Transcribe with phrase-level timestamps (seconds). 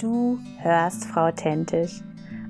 [0.00, 2.00] Du hörst Frau Authentisch,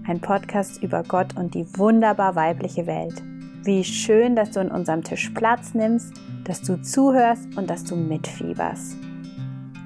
[0.07, 3.21] ein Podcast über Gott und die wunderbar weibliche Welt.
[3.65, 6.13] Wie schön, dass du in unserem Tisch Platz nimmst,
[6.45, 8.97] dass du zuhörst und dass du mitfieberst.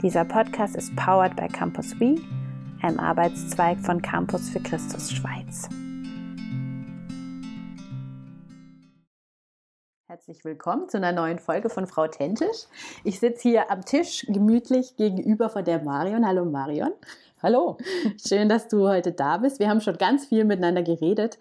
[0.02, 2.16] Dieser Podcast ist powered by Campus We,
[2.82, 5.66] einem Arbeitszweig von Campus für Christus Schweiz.
[10.06, 12.66] Herzlich willkommen zu einer neuen Folge von Frau Authentisch.
[13.04, 16.26] Ich sitze hier am Tisch gemütlich gegenüber von der Marion.
[16.26, 16.92] Hallo Marion.
[17.44, 17.76] Hallo,
[18.26, 19.58] schön, dass du heute da bist.
[19.58, 21.38] Wir haben schon ganz viel miteinander geredet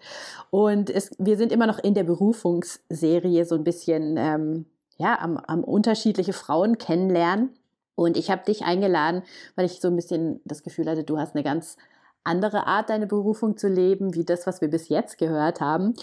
[0.50, 4.66] und es, wir sind immer noch in der Berufungsserie so ein bisschen ähm,
[4.98, 7.54] ja, am, am unterschiedliche Frauen kennenlernen.
[7.94, 9.22] Und ich habe dich eingeladen,
[9.56, 11.78] weil ich so ein bisschen das Gefühl hatte, du hast eine ganz
[12.24, 15.94] andere Art, deine Berufung zu leben, wie das, was wir bis jetzt gehört haben.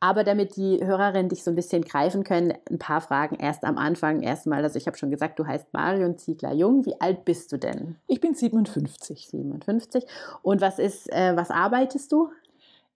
[0.00, 3.78] Aber damit die Hörerinnen dich so ein bisschen greifen können, ein paar Fragen erst am
[3.78, 4.22] Anfang.
[4.22, 6.84] Erstmal, also ich habe schon gesagt, du heißt Marion Ziegler-Jung.
[6.84, 7.96] Wie alt bist du denn?
[8.08, 9.28] Ich bin 57.
[9.28, 10.04] 57.
[10.42, 12.30] Und was ist, äh, was arbeitest du?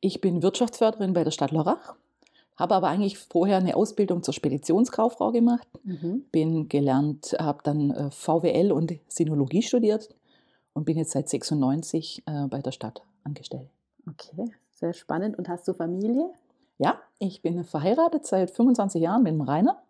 [0.00, 1.94] Ich bin Wirtschaftsförderin bei der Stadt Lörrach,
[2.56, 6.24] habe aber eigentlich vorher eine Ausbildung zur Speditionskauffrau gemacht, mhm.
[6.32, 10.08] bin gelernt, habe dann äh, VWL und Sinologie studiert
[10.74, 13.68] und bin jetzt seit 96 äh, bei der Stadt angestellt.
[14.08, 15.38] Okay, sehr spannend.
[15.38, 16.30] Und hast du Familie?
[16.78, 19.82] Ja, ich bin verheiratet seit 25 Jahren mit dem Rainer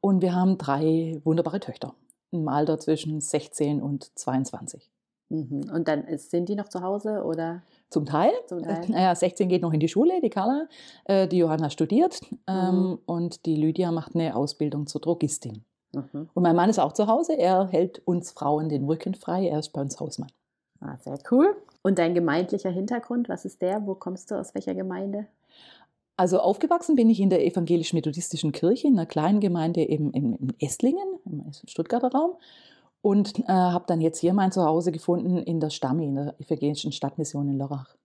[0.00, 1.94] und wir haben drei wunderbare Töchter
[2.30, 4.90] im Alter zwischen 16 und 22.
[5.30, 5.70] Mhm.
[5.72, 7.62] Und dann sind die noch zu Hause oder?
[7.88, 8.32] Zum Teil.
[8.46, 8.84] Zum Teil.
[8.88, 10.68] Naja, 16 geht noch in die Schule, die Carla.
[11.04, 12.98] Äh, die Johanna studiert ähm, mhm.
[13.06, 15.64] und die Lydia macht eine Ausbildung zur Drogistin.
[15.92, 16.28] Mhm.
[16.32, 17.34] Und mein Mann ist auch zu Hause.
[17.34, 19.48] Er hält uns Frauen den Rücken frei.
[19.48, 20.30] Er ist bei uns Hausmann.
[20.80, 21.56] Ah, sehr cool.
[21.82, 23.86] Und dein gemeindlicher Hintergrund, was ist der?
[23.86, 25.26] Wo kommst du aus welcher Gemeinde?
[26.16, 31.18] Also aufgewachsen bin ich in der evangelisch-methodistischen Kirche, in einer kleinen Gemeinde eben in, Esslingen,
[31.24, 32.32] im Stuttgarter Raum.
[33.02, 36.92] Und äh, habe dann jetzt hier mein Zuhause gefunden in der Stammi, in der evangelischen
[36.92, 37.96] Stadtmission in Lörrach.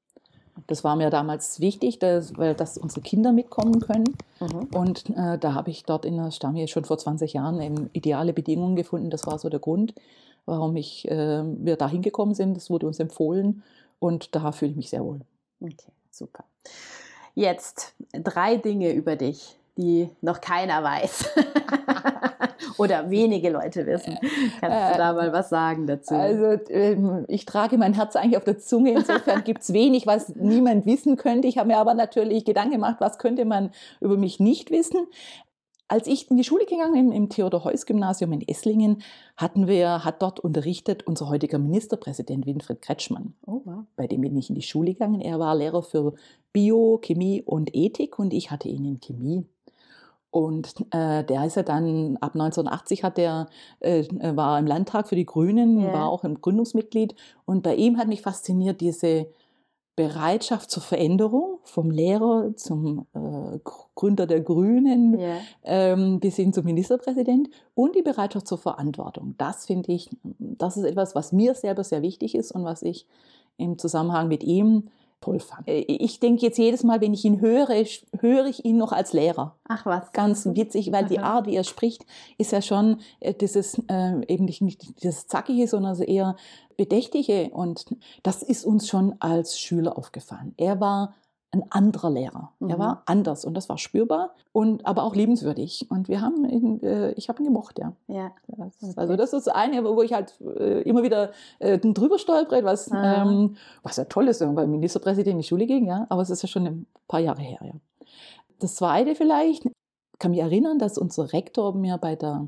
[0.67, 4.15] Das war mir damals wichtig, dass, weil dass unsere Kinder mitkommen können.
[4.39, 4.67] Mhm.
[4.73, 8.33] Und äh, da habe ich dort in der Stammie schon vor 20 Jahren eben ideale
[8.33, 9.09] Bedingungen gefunden.
[9.09, 9.93] Das war so der Grund,
[10.45, 12.55] warum ich, äh, wir da hingekommen sind.
[12.55, 13.63] Das wurde uns empfohlen
[13.99, 15.19] und da fühle ich mich sehr wohl.
[15.59, 16.45] Okay, super.
[17.33, 21.29] Jetzt drei Dinge über dich, die noch keiner weiß.
[22.77, 24.17] oder wenige Leute wissen.
[24.59, 26.15] Kannst du da mal was sagen dazu?
[26.15, 28.91] Also ähm, ich trage mein Herz eigentlich auf der Zunge.
[28.91, 31.47] Insofern gibt es wenig, was niemand wissen könnte.
[31.47, 35.07] Ich habe mir aber natürlich Gedanken gemacht, was könnte man über mich nicht wissen.
[35.87, 39.03] Als ich in die Schule gegangen bin, im Theodor-Heuss-Gymnasium in Esslingen,
[39.37, 43.35] hatten wir, hat dort unterrichtet unser heutiger Ministerpräsident Winfried Kretschmann.
[43.45, 43.83] Oh, wow.
[43.95, 45.21] Bei dem bin ich in die Schule gegangen.
[45.21, 46.15] Er war Lehrer für
[46.51, 49.45] Bio, Chemie und Ethik und ich hatte ihn in Chemie.
[50.35, 53.47] Und äh, der ist ja dann, ab 1980 hat der,
[53.79, 54.03] äh,
[54.35, 55.93] war im Landtag für die Grünen, ja.
[55.93, 57.15] war auch ein Gründungsmitglied.
[57.45, 59.27] Und bei ihm hat mich fasziniert diese
[59.95, 63.59] Bereitschaft zur Veränderung, vom Lehrer zum äh,
[63.95, 65.37] Gründer der Grünen ja.
[65.63, 69.35] ähm, bis hin zum Ministerpräsident und die Bereitschaft zur Verantwortung.
[69.37, 73.07] Das finde ich, das ist etwas, was mir selber sehr wichtig ist und was ich
[73.55, 74.89] im Zusammenhang mit ihm
[75.25, 75.67] toll fand.
[75.67, 77.69] Äh, ich denke jetzt jedes Mal, wenn ich ihn höre,
[78.19, 79.55] höre ich ihn noch als Lehrer.
[79.67, 80.11] Ach was.
[80.11, 81.09] Ganz witzig, weil Aha.
[81.09, 82.05] die Art, wie er spricht,
[82.37, 86.35] ist ja schon äh, dieses, äh, eben nicht, nicht das Zackige, sondern eher
[86.77, 87.49] Bedächtige.
[87.49, 87.85] Und
[88.23, 90.53] das ist uns schon als Schüler aufgefallen.
[90.57, 91.15] Er war
[91.55, 92.51] ein anderer Lehrer.
[92.59, 92.69] Mhm.
[92.69, 95.87] Er war anders und das war spürbar und aber auch liebenswürdig.
[95.89, 97.93] Und wir haben ihn, äh, ich habe ihn gemocht, ja.
[98.07, 98.31] ja.
[98.47, 98.93] Okay.
[98.95, 103.23] Also das ist eine, wo ich halt äh, immer wieder äh, drüber stolpere, was, ah.
[103.23, 106.05] ähm, was ja toll ist, wenn man beim Ministerpräsident in die Schule ging, ja.
[106.09, 107.73] Aber es ist ja schon ein paar Jahre her, ja.
[108.59, 109.67] Das zweite vielleicht,
[110.19, 112.47] kann mich erinnern, dass unser Rektor mir bei der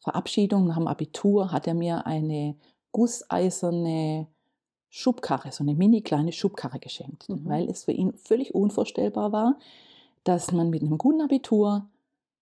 [0.00, 2.56] Verabschiedung nach dem Abitur hat er mir eine
[2.92, 4.26] gusseiserne
[4.96, 7.44] Schubkarre, so eine mini kleine Schubkarre geschenkt, mhm.
[7.44, 9.58] weil es für ihn völlig unvorstellbar war,
[10.24, 11.86] dass man mit einem guten Abitur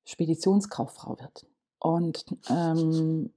[0.04, 1.46] Speditionskauffrau wird.
[1.80, 3.30] Und ähm,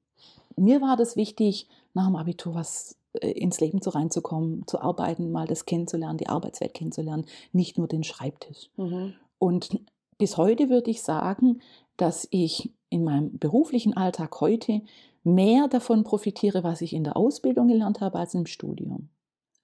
[0.56, 5.32] mir war das wichtig, nach dem Abitur was äh, ins Leben so reinzukommen, zu arbeiten,
[5.32, 8.70] mal das kennenzulernen, die Arbeitswelt kennenzulernen, nicht nur den Schreibtisch.
[8.78, 9.16] Mhm.
[9.40, 9.82] Und
[10.20, 11.62] bis heute würde ich sagen,
[11.98, 14.84] dass ich in meinem beruflichen Alltag heute
[15.28, 19.10] mehr davon profitiere, was ich in der Ausbildung gelernt habe, als im Studium.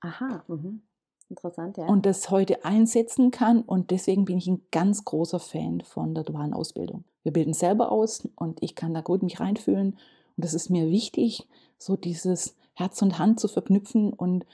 [0.01, 0.81] Aha, mhm.
[1.29, 1.87] interessant, ja.
[1.87, 6.23] Und das heute einsetzen kann und deswegen bin ich ein ganz großer Fan von der
[6.23, 7.05] dualen Ausbildung.
[7.23, 9.93] Wir bilden selber aus und ich kann da gut mich reinfühlen
[10.35, 14.45] und das ist mir wichtig, so dieses Herz und Hand zu verknüpfen und,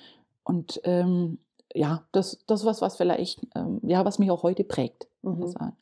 [0.44, 1.40] und ähm,
[1.74, 5.48] ja, das, das ist was, was vielleicht, ähm, ja, was mich auch heute prägt, mhm.
[5.48, 5.78] sagen.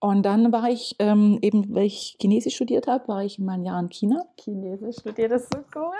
[0.00, 3.80] Und dann war ich ähm, eben, weil ich Chinesisch studiert habe, war ich mein Jahr
[3.80, 4.24] in China.
[4.40, 5.92] Chinesisch studiert, ist so cool.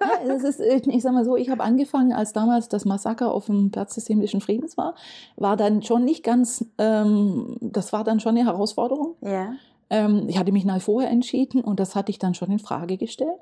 [0.00, 3.46] ja, das ist, ich sag mal so, ich habe angefangen, als damals das Massaker auf
[3.46, 4.94] dem Platz des himmlischen Friedens war,
[5.36, 9.16] war dann schon nicht ganz, ähm, das war dann schon eine Herausforderung.
[9.20, 9.52] Ja.
[9.90, 12.96] Ähm, ich hatte mich nach vorher entschieden und das hatte ich dann schon in Frage
[12.96, 13.40] gestellt.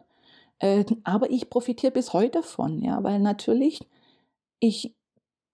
[0.58, 3.88] Äh, aber ich profitiere bis heute davon, ja, weil natürlich
[4.58, 4.96] ich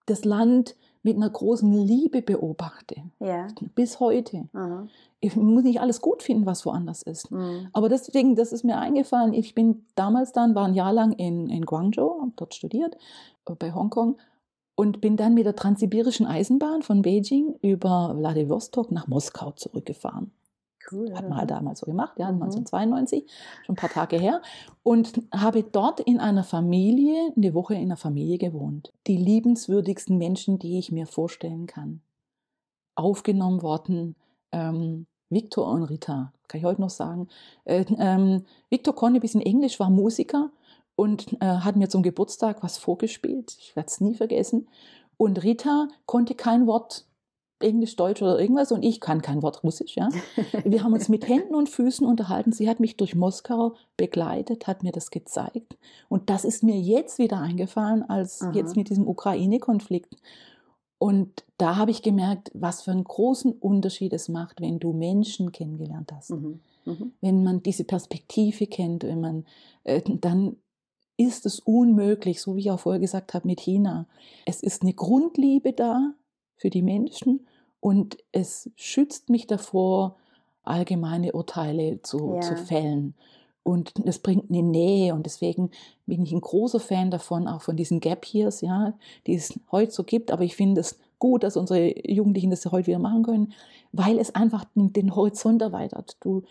[0.06, 0.76] das Land
[1.06, 2.96] mit einer großen Liebe beobachte.
[3.20, 3.46] Ja.
[3.76, 4.48] Bis heute.
[4.52, 4.88] Aha.
[5.20, 7.30] Ich muss nicht alles gut finden, was woanders ist.
[7.30, 7.68] Mhm.
[7.72, 9.32] Aber deswegen, das ist mir eingefallen.
[9.32, 12.96] Ich bin damals dann, war ein Jahr lang in, in Guangzhou, habe dort studiert,
[13.48, 14.16] äh, bei Hongkong.
[14.74, 20.32] Und bin dann mit der Transsibirischen Eisenbahn von Beijing über Vladivostok nach Moskau zurückgefahren.
[20.90, 21.14] Cool.
[21.14, 22.42] Hat man halt damals so gemacht, ja, Mhm.
[22.42, 23.24] 1992,
[23.64, 24.40] schon ein paar Tage her.
[24.82, 28.92] Und habe dort in einer Familie, eine Woche in einer Familie gewohnt.
[29.06, 32.00] Die liebenswürdigsten Menschen, die ich mir vorstellen kann.
[32.94, 34.16] Aufgenommen worden,
[34.52, 37.28] ähm, Victor und Rita, kann ich heute noch sagen.
[37.64, 40.50] Äh, ähm, Victor konnte ein bisschen Englisch, war Musiker
[40.94, 43.56] und äh, hat mir zum Geburtstag was vorgespielt.
[43.58, 44.68] Ich werde es nie vergessen.
[45.18, 47.06] Und Rita konnte kein Wort
[47.60, 49.96] Englisch, Deutsch oder irgendwas und ich kann kein Wort Russisch.
[49.96, 50.08] Ja.
[50.64, 52.52] Wir haben uns mit Händen und Füßen unterhalten.
[52.52, 55.78] Sie hat mich durch Moskau begleitet, hat mir das gezeigt.
[56.08, 58.52] Und das ist mir jetzt wieder eingefallen, als Aha.
[58.52, 60.16] jetzt mit diesem Ukraine-Konflikt.
[60.98, 65.52] Und da habe ich gemerkt, was für einen großen Unterschied es macht, wenn du Menschen
[65.52, 66.30] kennengelernt hast.
[66.30, 66.60] Mhm.
[66.84, 67.12] Mhm.
[67.20, 69.44] Wenn man diese Perspektive kennt, wenn man,
[69.84, 70.56] äh, dann
[71.18, 74.06] ist es unmöglich, so wie ich auch vorher gesagt habe mit China.
[74.44, 76.14] Es ist eine Grundliebe da
[76.56, 77.46] für die Menschen
[77.80, 80.16] und es schützt mich davor,
[80.62, 82.40] allgemeine Urteile zu, Ja.
[82.40, 83.14] zu fällen.
[83.62, 85.70] Und es bringt eine Nähe und deswegen
[86.06, 88.94] bin ich ein großer Fan davon, auch von diesen Gap Years, ja,
[89.26, 90.30] die es heute so gibt.
[90.30, 93.52] Aber ich finde es gut, dass unsere Jugendlichen das heute wieder machen können,
[93.92, 96.16] weil es einfach den, Horizont erweitert.
[96.20, 96.42] Du,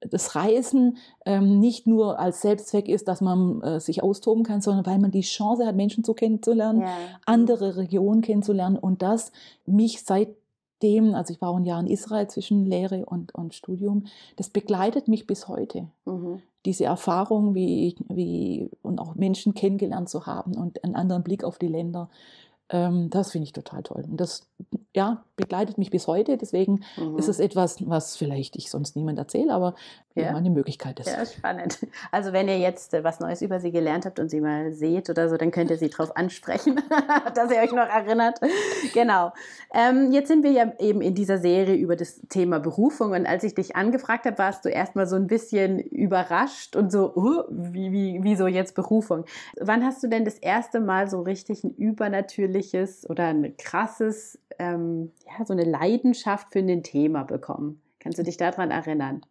[0.00, 0.96] das Reisen
[1.26, 5.10] ähm, nicht nur als Selbstzweck ist, dass man äh, sich austoben kann, sondern weil man
[5.10, 6.96] die Chance hat, Menschen zu kennenzulernen, Ja.
[7.26, 9.32] andere Regionen kennenzulernen und das
[9.66, 14.06] mich seitdem, also ich war auch ein Jahr in Israel zwischen Lehre und, und Studium,
[14.36, 15.88] das begleitet mich bis heute.
[16.04, 16.42] Mhm.
[16.64, 21.58] Diese Erfahrung, wie, wie und auch Menschen kennengelernt zu haben und einen anderen Blick auf
[21.58, 22.08] die Länder,
[22.68, 24.04] das finde ich total toll.
[24.08, 24.46] Und das
[24.94, 26.36] ja, begleitet mich bis heute.
[26.36, 27.18] Deswegen Mhm.
[27.18, 29.74] ist es etwas, was vielleicht ich sonst niemand erzähle, aber
[30.18, 30.30] Ja.
[30.30, 30.36] ja.
[30.36, 31.08] eine Möglichkeit ist.
[31.08, 31.78] Ja, spannend.
[32.10, 35.10] Also wenn ihr jetzt äh, was Neues über sie gelernt habt und sie mal seht
[35.10, 36.80] oder so, dann könnt ihr sie darauf ansprechen,
[37.34, 38.40] dass ihr euch noch erinnert.
[38.94, 39.32] Genau.
[39.72, 43.44] Ähm, jetzt sind wir ja eben in dieser Serie über das Thema Berufung und als
[43.44, 47.92] ich dich angefragt habe, warst du erstmal so ein bisschen überrascht und so, uh, wie,
[47.92, 49.24] wie, wieso jetzt Berufung?
[49.60, 55.12] Wann hast du denn das erste Mal so richtig ein übernatürliches oder ein krasses, ähm,
[55.26, 57.80] ja, so eine Leidenschaft für ein Thema bekommen?
[58.00, 59.22] Kannst du dich daran erinnern?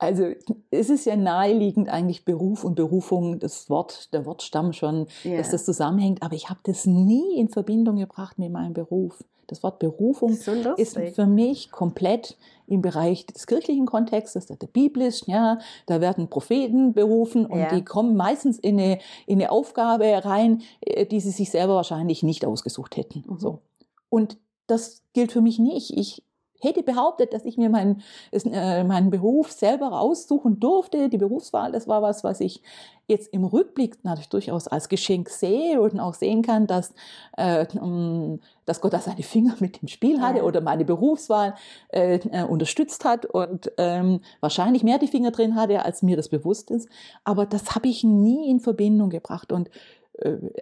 [0.00, 0.24] Also
[0.70, 5.36] es ist ja naheliegend eigentlich Beruf und Berufung, das Wort, der Wortstamm schon, Ja.
[5.36, 9.22] dass das zusammenhängt, aber ich habe das nie in Verbindung gebracht mit meinem Beruf.
[9.46, 15.32] Das Wort Berufung so ist für mich komplett im Bereich des kirchlichen Kontextes, der biblischen,
[15.32, 17.68] ja, da werden Propheten berufen und Ja.
[17.74, 22.22] die kommen meistens in eine, in eine Aufgabe rein, äh, die sie sich selber wahrscheinlich
[22.22, 23.24] nicht ausgesucht hätten.
[23.28, 23.38] Mhm.
[23.38, 23.58] So.
[24.08, 25.90] Und das gilt für mich nicht.
[25.96, 26.22] Ich
[26.60, 28.02] hätte behauptet, dass ich mir meinen,
[28.32, 31.08] äh, meinen Beruf selber raussuchen durfte.
[31.08, 32.62] Die Berufswahl, das war was, was ich
[33.10, 36.94] jetzt im Rückblick natürlich durchaus als Geschenk sehe und auch sehen kann, dass,
[37.36, 41.54] äh, ähm, dass Gott da seine Finger mit dem Spiel hatte oder meine Berufswahl
[41.88, 46.28] äh, äh, unterstützt hat und ähm, wahrscheinlich mehr die Finger drin hatte, als mir das
[46.28, 46.88] bewusst ist.
[47.24, 49.70] Aber das habe ich nie in Verbindung gebracht und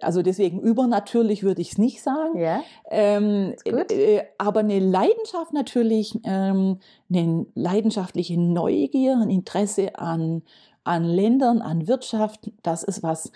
[0.01, 2.37] also deswegen übernatürlich würde ich es nicht sagen.
[2.39, 2.63] Ja.
[2.89, 3.91] Ähm, gut.
[3.91, 6.79] äh, aber eine Leidenschaft natürlich, ähm,
[7.09, 10.43] eine leidenschaftliche Neugier, ein Interesse an,
[10.83, 13.31] an Ländern, an Wirtschaft, das ist was,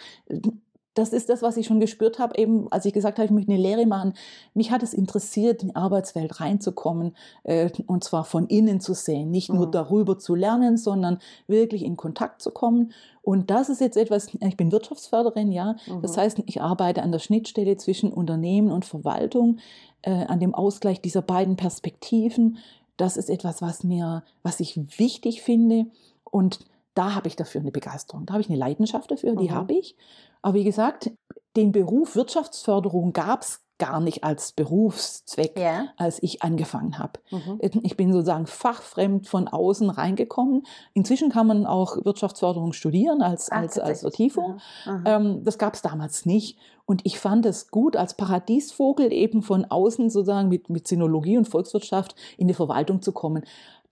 [0.95, 3.51] das ist das, was ich schon gespürt habe, eben als ich gesagt habe, ich möchte
[3.51, 4.13] eine Lehre machen.
[4.53, 9.31] Mich hat es interessiert, in die Arbeitswelt reinzukommen äh, und zwar von innen zu sehen,
[9.31, 9.71] nicht nur Mhm.
[9.71, 12.91] darüber zu lernen, sondern wirklich in Kontakt zu kommen.
[13.23, 16.19] Und das ist jetzt etwas, ich bin Wirtschaftsförderin, ja, das Mhm.
[16.21, 19.57] heißt, ich arbeite an der Schnittstelle zwischen Unternehmen und Verwaltung,
[20.03, 22.57] äh, an dem Ausgleich dieser beiden Perspektiven.
[22.97, 25.85] Das ist etwas, was mir, was ich wichtig finde.
[26.29, 26.59] Und
[26.93, 28.25] da habe ich dafür eine Begeisterung.
[28.25, 29.53] Da habe ich eine Leidenschaft dafür, die Mhm.
[29.55, 29.95] habe ich.
[30.41, 31.11] Aber wie gesagt,
[31.55, 35.87] den Beruf Wirtschaftsförderung gab es gar nicht als Berufszweck, Ja.
[35.97, 37.19] als ich angefangen habe.
[37.31, 37.59] Mhm.
[37.83, 40.63] Ich bin sozusagen fachfremd von außen reingekommen.
[40.93, 44.01] Inzwischen kann man auch Wirtschaftsförderung studieren als, Ach, als, als.
[44.01, 44.59] Vertiefung.
[44.85, 45.01] Aha.
[45.05, 45.15] Aha.
[45.17, 46.57] Ähm, das gab es damals nicht.
[46.85, 51.47] Und ich fand es gut, als Paradiesvogel eben von außen sozusagen mit, mit Sinologie und
[51.47, 53.43] Volkswirtschaft in die Verwaltung zu kommen.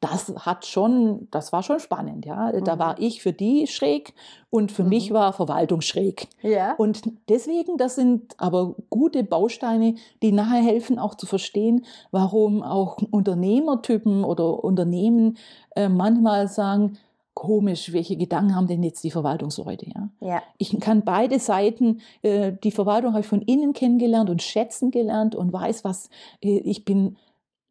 [0.02, 2.52] Das hat schon, das war schon spannend, ja.
[2.52, 2.80] Da Mhm.
[2.80, 4.14] war ich für die schräg
[4.50, 4.90] und für Mhm.
[4.90, 6.28] mich war Verwaltung schräg.
[6.42, 6.74] ja.
[6.76, 12.98] Und deswegen, das sind aber gute Bausteine, die nachher helfen, auch zu verstehen, warum auch
[13.12, 15.38] Unternehmertypen oder Unternehmen
[15.76, 16.98] äh, manchmal sagen,
[17.34, 19.86] komisch, welche Gedanken haben denn jetzt die Verwaltungsleute?
[19.94, 20.10] Ja?
[20.20, 20.42] ja.
[20.58, 25.36] Ich kann beide Seiten, äh, die Verwaltung habe ich von innen kennengelernt und schätzen gelernt
[25.36, 26.10] und weiß, was,
[26.44, 27.18] äh, ich bin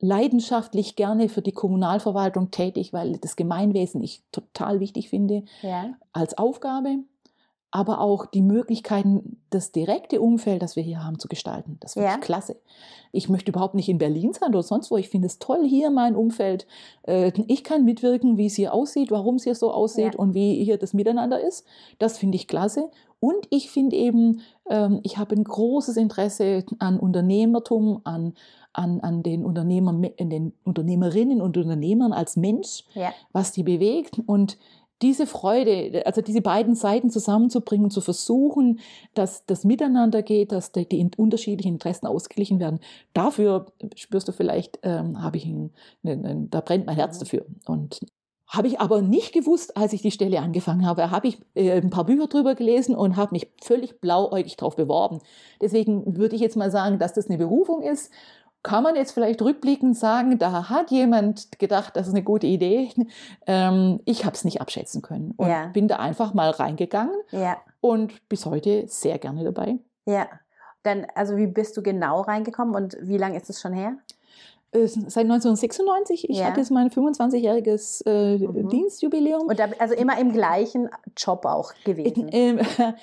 [0.00, 5.90] leidenschaftlich gerne für die Kommunalverwaltung tätig, weil das Gemeinwesen ich total wichtig finde Ja.
[6.12, 6.98] als Aufgabe,
[7.72, 11.76] aber auch die Möglichkeiten, das direkte Umfeld, das wir hier haben, zu gestalten.
[11.80, 12.14] Das finde Ja.
[12.14, 12.56] ich klasse.
[13.12, 14.96] Ich möchte überhaupt nicht in Berlin sein oder sonst wo.
[14.96, 16.66] Ich finde es toll hier, mein Umfeld.
[17.02, 20.18] Äh, Ich kann mitwirken, wie es hier aussieht, warum es hier so aussieht Ja.
[20.18, 21.64] und wie hier das Miteinander ist.
[21.98, 22.90] Das finde ich klasse.
[23.20, 28.34] Und ich finde eben, ähm, ich habe ein großes Interesse an Unternehmertum, an,
[28.72, 33.12] an, an den, Unternehmer, den Unternehmerinnen und Unternehmern als Mensch Ja.
[33.32, 34.58] was die bewegt und
[35.02, 38.80] diese Freude, also diese beiden Seiten zusammenzubringen, zu versuchen,
[39.14, 42.80] dass das Miteinander geht, dass die, die unterschiedlichen Interessen ausgeglichen werden.
[43.14, 45.70] Dafür spürst du vielleicht, ähm, habe ich ein,
[46.04, 47.20] ein, ein, da brennt mein Herz Mhm.
[47.20, 47.46] dafür.
[47.66, 48.00] Und
[48.46, 51.10] habe ich aber nicht gewusst, als ich die Stelle angefangen habe.
[51.12, 55.20] Habe ich äh, ein paar Bücher drüber gelesen und habe mich völlig blauäugig drauf beworben.
[55.62, 58.10] Deswegen würde ich jetzt mal sagen, dass das eine Berufung ist
[58.62, 62.90] kann man jetzt vielleicht rückblickend sagen, da hat jemand gedacht, das ist eine gute Idee.
[63.46, 65.66] Ähm, ich habe es nicht abschätzen können und Ja.
[65.68, 67.56] bin da einfach mal reingegangen Ja.
[67.80, 69.78] und bis heute sehr gerne dabei.
[70.06, 70.26] Ja.
[70.82, 73.96] Dann, also wie bist du genau reingekommen und wie lange ist es schon her?
[74.72, 76.46] Äh, Seit 1996, ich Ja.
[76.46, 78.68] hatte jetzt mein 25-jähriges äh, Mhm.
[78.68, 79.48] Dienstjubiläum.
[79.48, 82.28] Und da, also immer im gleichen Job auch gewesen.
[82.28, 82.60] In, ähm,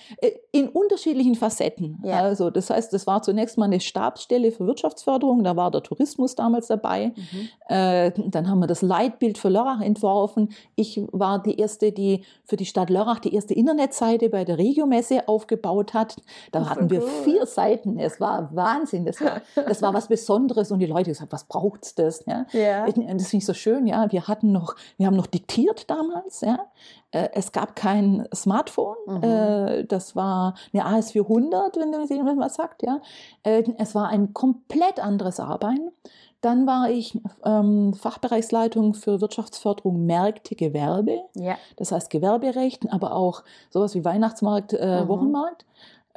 [0.52, 2.00] in unterschiedlichen Facetten.
[2.04, 2.20] Ja.
[2.22, 6.36] Also das heißt, das war zunächst mal eine Stabsstelle für Wirtschaftsförderung, da war der Tourismus
[6.36, 7.14] damals dabei.
[7.16, 7.50] Mhm.
[7.68, 10.50] Äh, dann haben wir das Leitbild für Lörrach entworfen.
[10.76, 15.28] Ich war die erste, die für die Stadt Lörrach die erste Internetseite bei der Regiomesse
[15.28, 16.16] aufgebaut hat.
[16.52, 17.10] Da hatten wir cool.
[17.24, 18.00] vier Seiten.
[18.00, 19.06] Es war Wahnsinn.
[19.06, 22.24] Das war, das war was Besonderes und die Leute gesagt, was braucht's das?
[22.26, 22.46] Ja.
[22.52, 22.86] Ja.
[22.86, 24.12] Das finde ich so schön, ja.
[24.12, 26.60] Wir hatten noch, wir haben noch diktiert damals, ja.
[27.12, 28.96] Äh, Es gab kein Smartphone.
[29.08, 29.24] Mhm.
[29.24, 33.00] Äh, Das war eine AS400, wenn du jemand was sagt, ja.
[33.44, 35.92] Äh, Es war ein komplett anderes Arbeiten.
[36.42, 41.22] Dann war ich ähm, Fachbereichsleitung für Wirtschaftsförderung Märkte, Gewerbe.
[41.34, 41.56] Ja.
[41.78, 45.08] Das heißt Gewerberecht, aber auch sowas wie Weihnachtsmarkt, äh, Mhm.
[45.08, 45.66] Wochenmarkt.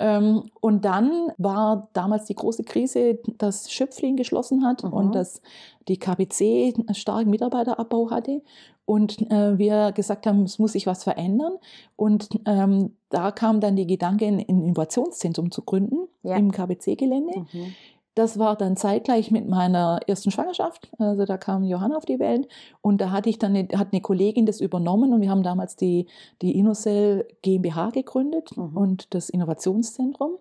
[0.01, 4.93] Ähm, und dann war damals die große Krise, dass Schöpflin geschlossen hat Mhm.
[4.93, 5.43] und dass
[5.89, 8.43] die KBC einen starken Mitarbeiterabbau hatte.
[8.87, 11.53] Und äh, wir gesagt haben, es muss sich was verändern.
[11.97, 16.37] Und ähm, da kam dann die Gedanke, ein Innovationszentrum zu gründen Ja.
[16.37, 17.41] im KBC-Gelände.
[17.53, 17.75] Mhm.
[18.21, 20.91] Das war dann zeitgleich mit meiner ersten Schwangerschaft.
[20.99, 22.49] Also da kam Johanna auf die Welt
[22.83, 25.75] und da hatte ich dann eine, hat eine Kollegin das übernommen und wir haben damals
[25.75, 26.07] die,
[26.43, 28.77] die Innocell GmbH gegründet Mhm.
[28.77, 30.33] und das Innovationszentrum.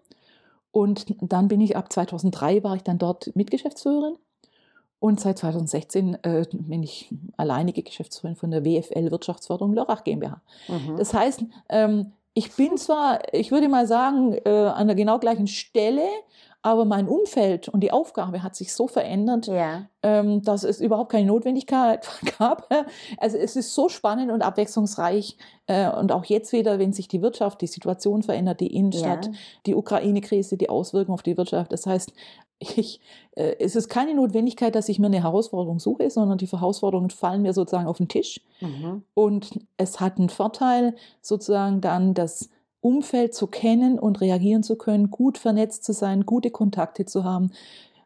[0.72, 4.18] Und dann bin ich ab 2003 war ich dann dort Mitgeschäftsführerin
[5.00, 10.42] und seit 2016 äh, bin ich alleinige Geschäftsführerin von der WFL Wirtschaftsförderung Lörrach GmbH.
[10.68, 10.98] Mhm.
[10.98, 15.48] Das heißt, ähm, ich bin zwar, ich würde mal sagen, äh, an der genau gleichen
[15.48, 16.08] Stelle,
[16.62, 19.86] aber mein Umfeld und die Aufgabe hat sich so verändert, ja.
[20.04, 22.08] ähm, dass es überhaupt keine Notwendigkeit
[22.40, 22.68] gab.
[23.18, 25.38] Also es ist so spannend und abwechslungsreich.
[25.68, 29.32] Äh, und auch jetzt wieder, wenn sich die Wirtschaft, die Situation verändert, die Innenstadt, Ja.
[29.68, 31.72] die Ukraine-Krise, die Auswirkungen auf die Wirtschaft.
[31.72, 32.12] Das heißt,
[32.60, 33.00] ich,
[33.38, 37.42] äh, es ist keine Notwendigkeit, dass ich mir eine Herausforderung suche, sondern die Herausforderungen fallen
[37.42, 38.42] mir sozusagen auf den Tisch.
[38.60, 39.04] Mhm.
[39.14, 42.50] Und es hat einen Vorteil, sozusagen dann das
[42.82, 47.52] Umfeld zu kennen und reagieren zu können, gut vernetzt zu sein, gute Kontakte zu haben,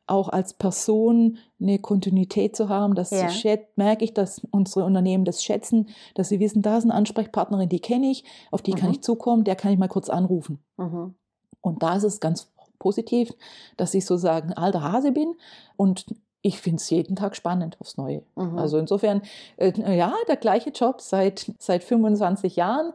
[0.07, 2.93] auch als Person eine Kontinuität zu haben.
[2.95, 3.29] Das Ja.
[3.75, 7.79] merke ich, dass unsere Unternehmen das schätzen, dass sie wissen, da ist eine Ansprechpartnerin, die
[7.79, 8.95] kenne ich, auf die kann Mhm.
[8.95, 10.59] ich zukommen, der kann ich mal kurz anrufen.
[10.77, 11.13] Mhm.
[11.61, 13.33] Und da ist es ganz positiv,
[13.77, 15.35] dass ich sozusagen alter Hase bin
[15.77, 16.05] und
[16.41, 18.23] ich finde es jeden Tag spannend aufs Neue.
[18.35, 18.57] Mhm.
[18.57, 19.21] Also insofern,
[19.55, 22.91] äh, ja, der gleiche Job seit, seit 25 Jahren,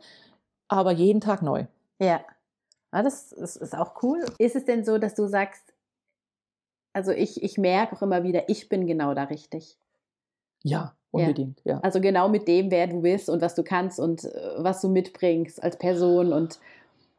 [0.68, 1.64] aber jeden Tag neu.
[1.98, 2.20] Ja.
[2.92, 4.24] ja das ist, ist auch cool.
[4.38, 5.72] Ist es denn so, dass du sagst,
[6.92, 9.78] also ich, ich merke auch immer wieder, ich bin genau da richtig.
[10.62, 11.60] Ja, unbedingt.
[11.64, 11.80] Ja.
[11.80, 14.88] Also genau mit dem, wer du bist und was du kannst und äh, was du
[14.88, 16.58] mitbringst als Person und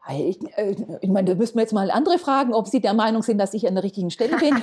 [0.10, 3.22] Ich, äh, ich meine, da müssten wir jetzt mal andere fragen, ob sie der Meinung
[3.22, 4.56] sind, dass ich an der richtigen Stelle bin.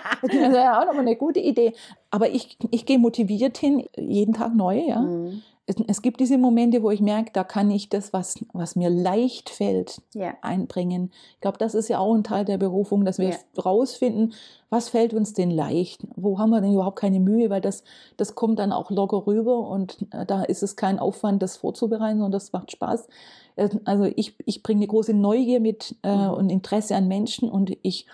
[0.22, 1.72] das wäre ja auch nochmal eine gute Idee.
[2.10, 4.78] Aber ich, ich gehe motiviert hin, jeden Tag neu.
[4.78, 5.00] Ja?
[5.00, 5.42] Mhm
[5.86, 9.50] es gibt diese Momente, wo ich merke, da kann ich das, was, was mir leicht
[9.50, 10.34] fällt, yeah.
[10.42, 11.10] einbringen.
[11.34, 13.38] Ich glaube, das ist ja auch ein Teil der Berufung, dass wir yeah.
[13.62, 14.32] rausfinden,
[14.70, 16.06] was fällt uns denn leicht?
[16.16, 17.50] Wo haben wir denn überhaupt keine Mühe?
[17.50, 17.84] Weil das,
[18.16, 22.18] das kommt dann auch locker rüber und äh, da ist es kein Aufwand, das vorzubereiten,
[22.18, 23.08] sondern das macht Spaß.
[23.56, 26.30] Äh, also ich, ich bringe eine große Neugier mit äh, mhm.
[26.34, 28.06] und Interesse an Menschen und ich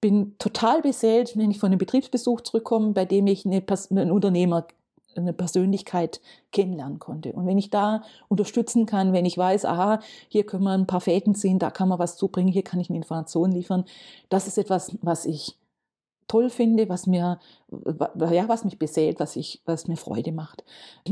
[0.00, 4.66] bin total beseelt, wenn ich von einem Betriebsbesuch zurückkomme, bei dem ich eine, einen Unternehmer
[5.16, 6.20] eine Persönlichkeit
[6.52, 7.32] kennenlernen konnte.
[7.32, 11.00] Und wenn ich da unterstützen kann, wenn ich weiß, aha, hier können wir ein paar
[11.00, 13.84] Fäden ziehen, da kann man was zubringen, hier kann ich eine Information liefern,
[14.28, 15.56] das ist etwas, was ich
[16.30, 17.40] toll finde, was mir,
[17.70, 20.62] ja, was mich beseelt, was, ich, was mir Freude macht.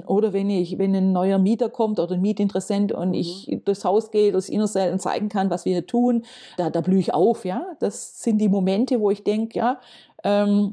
[0.06, 3.14] Oder wenn ich, wenn ein neuer Mieter kommt oder ein Mietinteressent und mhm.
[3.14, 6.24] ich durchs Haus gehe, durchs Innersel und zeigen kann, was wir hier tun,
[6.56, 7.66] da, da blühe ich auf, ja.
[7.80, 9.80] Das sind die Momente, wo ich denke, ja,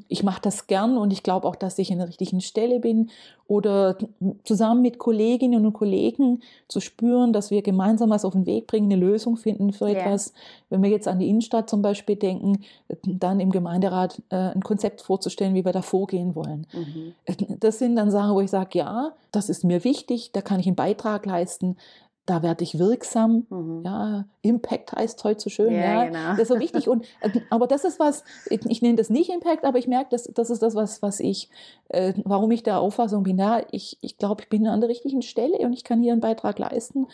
[0.08, 3.10] ich mache das gern und ich glaube auch, dass ich in der richtigen Stelle bin.
[3.48, 3.96] Oder
[4.44, 8.92] zusammen mit Kolleginnen und Kollegen zu spüren, dass wir gemeinsam was auf den Weg bringen,
[8.92, 10.00] eine Lösung finden für yeah.
[10.00, 10.34] etwas.
[10.72, 12.64] Wenn wir jetzt an die Innenstadt zum Beispiel denken,
[13.04, 16.66] dann im Gemeinderat äh, ein Konzept vorzustellen, wie wir da vorgehen wollen.
[16.74, 17.14] Mhm.
[17.60, 20.66] Das sind dann Sachen, wo ich sage, ja, das ist mir wichtig, da kann ich
[20.66, 21.78] einen Beitrag leisten
[22.26, 23.46] da werde ich wirksam.
[23.50, 23.84] Mhm.
[23.86, 25.74] Ja, Impact heißt heute so schön.
[25.74, 26.06] Ja, ja.
[26.06, 26.30] Genau.
[26.32, 26.90] Das ist so wichtig.
[26.90, 30.10] Und, äh, aber das ist was, ich, ich nenne das nicht Impact, aber ich merke,
[30.12, 31.50] das, das ist das, was, was ich,
[31.90, 35.22] äh, warum ich der Auffassung bin, ja, ich, ich glaube, ich bin an der richtigen
[35.22, 37.08] Stelle und ich kann hier einen Beitrag leisten.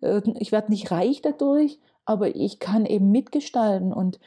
[0.00, 4.18] Äh, ich werde nicht reich dadurch, aber ich kann eben mitgestalten und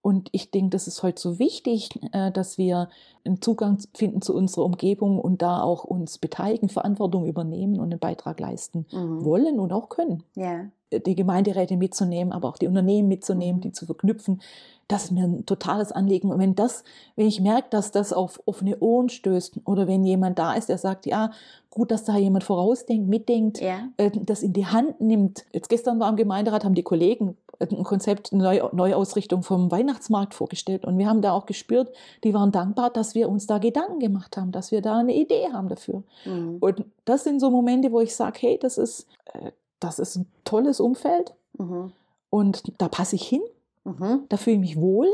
[0.00, 2.88] und ich denke, das ist heute so wichtig, äh, dass wir
[3.24, 7.98] einen Zugang finden zu unserer Umgebung und da auch uns beteiligen, Verantwortung übernehmen und einen
[7.98, 9.24] Beitrag leisten mhm.
[9.24, 10.22] wollen und auch können.
[10.34, 10.66] Ja.
[10.90, 13.62] Die Gemeinderäte mitzunehmen, aber auch die Unternehmen mitzunehmen, mhm.
[13.62, 14.40] die zu verknüpfen.
[14.86, 16.30] Das ist mir ein totales Anliegen.
[16.30, 20.38] Und wenn das, wenn ich merke, dass das auf offene Ohren stößt oder wenn jemand
[20.38, 21.32] da ist, der sagt, ja,
[21.68, 23.88] gut, dass da jemand vorausdenkt, mitdenkt, ja.
[23.98, 25.44] Äh, das in die Hand nimmt.
[25.52, 30.84] Jetzt gestern war im Gemeinderat, haben die Kollegen ein Konzept, eine Neuausrichtung vom Weihnachtsmarkt vorgestellt.
[30.84, 31.92] Und wir haben da auch gespürt,
[32.24, 35.48] die waren dankbar, dass wir uns da Gedanken gemacht haben, dass wir da eine Idee
[35.52, 36.02] haben dafür.
[36.24, 36.58] Mhm.
[36.60, 40.26] Und das sind so Momente, wo ich sage, hey, das ist, äh, das ist ein
[40.44, 41.92] tolles Umfeld mhm.
[42.30, 43.42] und da passe ich hin,
[43.84, 44.24] mhm.
[44.28, 45.08] da fühle ich mich wohl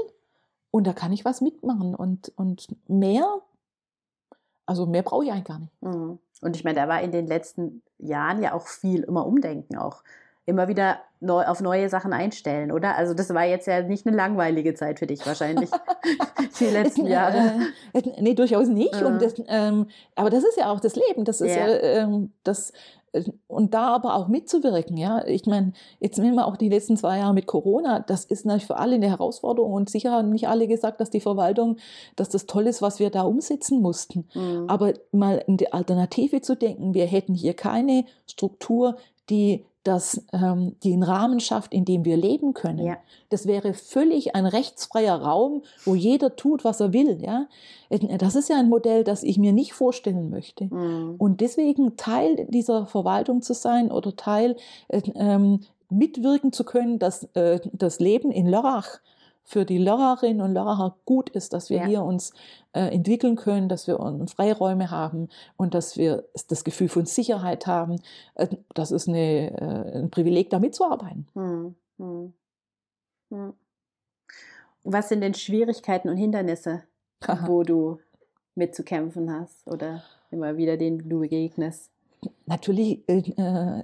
[0.71, 1.95] und da kann ich was mitmachen.
[1.95, 3.27] Und, und mehr,
[4.67, 5.83] also mehr brauche ich eigentlich gar nicht.
[5.83, 6.19] Mhm.
[6.43, 10.03] Und ich meine, da war in den letzten Jahren ja auch viel immer Umdenken auch
[10.47, 12.97] immer wieder neu, auf neue Sachen einstellen, oder?
[12.97, 15.71] Also das war jetzt ja nicht eine langweilige Zeit für dich wahrscheinlich,
[16.61, 17.61] die letzten Jahre.
[17.93, 18.95] Äh, nee, durchaus nicht.
[18.95, 19.07] Ja.
[19.07, 21.25] Und das, ähm, aber das ist ja auch das Leben.
[21.25, 22.73] Das ist ja, ja ähm, das
[23.13, 25.25] äh, und da aber auch mitzuwirken, ja.
[25.27, 28.01] Ich meine, jetzt nehmen wir auch die letzten zwei Jahre mit Corona.
[28.01, 31.21] Das ist natürlich für alle eine Herausforderung und sicher haben nicht alle gesagt, dass die
[31.21, 31.79] Verwaltung,
[32.17, 34.29] dass das toll ist, was wir da umsetzen mussten.
[34.35, 34.65] Mhm.
[34.69, 38.97] Aber mal in die Alternative zu denken, wir hätten hier keine Struktur,
[39.31, 42.85] die das ähm, den Rahmen schafft, in dem wir leben können.
[42.85, 42.97] Ja.
[43.29, 47.23] Das wäre völlig ein rechtsfreier Raum, wo jeder tut, was er will.
[47.23, 47.47] Ja?
[48.19, 50.65] Das ist ja ein Modell, das ich mir nicht vorstellen möchte.
[50.65, 51.17] Mhm.
[51.19, 54.57] Und deswegen Teil dieser Verwaltung zu sein oder Teil
[54.89, 59.01] äh, ähm, mitwirken zu können, dass äh, das Leben in Lörrach
[59.45, 61.87] für die Lörrerinnen und Lörrer gut ist, dass wir ja.
[61.87, 62.33] hier uns
[62.73, 68.01] äh, entwickeln können, dass wir Freiräume haben und dass wir das Gefühl von Sicherheit haben.
[68.35, 71.29] Äh, das ist eine, äh, ein Privileg, da mitzuarbeiten.
[71.35, 72.33] Hm, hm,
[73.31, 73.53] hm.
[74.83, 76.83] Was sind denn Schwierigkeiten und Hindernisse,
[77.47, 78.01] wo du
[78.55, 81.94] mitzukämpfen hast oder immer wieder denen du begegnest?
[82.47, 83.83] Natürlich äh, äh,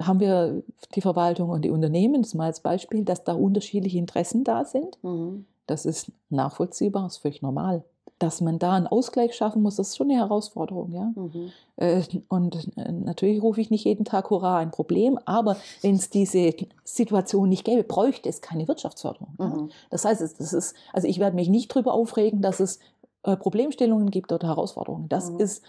[0.00, 0.62] haben wir
[0.94, 4.98] die Verwaltung und die Unternehmen, das mal als Beispiel, dass da unterschiedliche Interessen da sind.
[5.02, 5.46] Mhm.
[5.66, 7.84] Das ist nachvollziehbar, ist völlig normal.
[8.18, 10.92] Dass man da einen Ausgleich schaffen muss, das ist schon eine Herausforderung.
[10.92, 11.12] Ja?
[11.14, 11.50] Mhm.
[11.76, 16.10] Äh, und äh, natürlich rufe ich nicht jeden Tag Hurra ein Problem, aber wenn es
[16.10, 19.34] diese Situation nicht gäbe, bräuchte es keine Wirtschaftsförderung.
[19.38, 19.44] Mhm.
[19.44, 19.68] Ja?
[19.90, 22.78] Das heißt, das ist, also ich werde mich nicht darüber aufregen, dass es
[23.22, 25.08] Problemstellungen gibt oder Herausforderungen.
[25.08, 25.40] Das mhm.
[25.40, 25.64] ist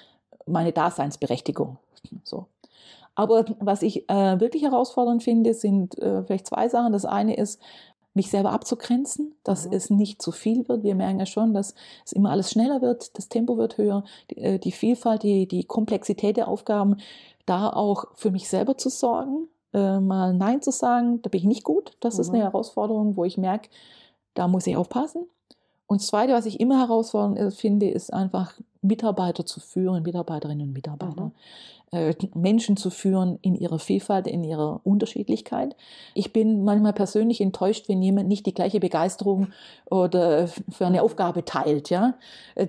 [0.46, 1.78] meine Daseinsberechtigung.
[2.24, 2.48] So.
[3.16, 6.92] Aber was ich äh, wirklich herausfordernd finde, sind äh, vielleicht zwei Sachen.
[6.92, 7.62] Das eine ist,
[8.16, 9.74] mich selber abzugrenzen, dass mhm.
[9.74, 10.84] es nicht zu viel wird.
[10.84, 14.38] Wir merken ja schon, dass es immer alles schneller wird, das Tempo wird höher, die,
[14.38, 16.98] äh, die Vielfalt, die, die Komplexität der Aufgaben,
[17.46, 21.46] da auch für mich selber zu sorgen, äh, mal Nein zu sagen, da bin ich
[21.46, 21.98] nicht gut.
[22.00, 22.22] Das mhm.
[22.22, 22.44] ist eine mhm.
[22.44, 23.70] Herausforderung, wo ich merke,
[24.34, 25.28] da muss ich aufpassen.
[25.88, 30.68] Und das Zweite, was ich immer herausfordernd äh, finde, ist einfach Mitarbeiter zu führen, Mitarbeiterinnen
[30.68, 31.26] und Mitarbeiter.
[31.26, 31.32] Mhm.
[31.92, 35.76] Äh, Menschen zu führen in ihrer Vielfalt, in ihrer Unterschiedlichkeit.
[36.14, 39.48] Ich bin manchmal persönlich enttäuscht, wenn jemand nicht die gleiche Begeisterung
[39.90, 41.90] oder für eine Aufgabe teilt.
[41.90, 42.16] Ja,
[42.56, 42.68] äh,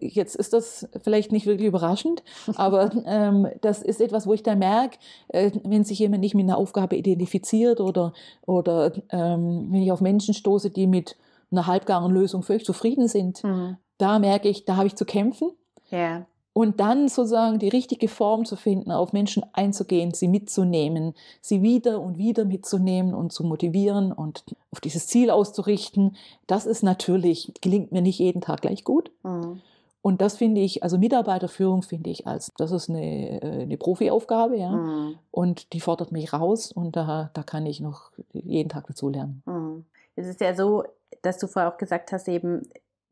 [0.00, 2.22] jetzt ist das vielleicht nicht wirklich überraschend,
[2.56, 6.44] aber ähm, das ist etwas, wo ich da merke, äh, wenn sich jemand nicht mit
[6.44, 8.12] einer Aufgabe identifiziert oder
[8.46, 11.16] oder ähm, wenn ich auf Menschen stoße, die mit
[11.52, 13.76] einer halbgaren Lösung völlig zufrieden sind, mhm.
[13.98, 15.50] da merke ich, da habe ich zu kämpfen.
[15.90, 16.26] Ja.
[16.54, 22.00] Und dann sozusagen die richtige Form zu finden, auf Menschen einzugehen, sie mitzunehmen, sie wieder
[22.00, 27.90] und wieder mitzunehmen und zu motivieren und auf dieses Ziel auszurichten, das ist natürlich, gelingt
[27.90, 29.10] mir nicht jeden Tag gleich gut.
[29.22, 29.62] Mhm.
[30.02, 34.58] Und das finde ich, also Mitarbeiterführung finde ich als, das ist eine, äh, eine Profi-Aufgabe,
[34.58, 34.72] ja.
[34.72, 35.14] Mhm.
[35.30, 39.42] Und die fordert mich raus und da, da kann ich noch jeden Tag dazu lernen.
[39.46, 39.84] Mhm.
[40.14, 40.84] Es ist ja so,
[41.22, 42.62] dass du vorher auch gesagt hast, eben,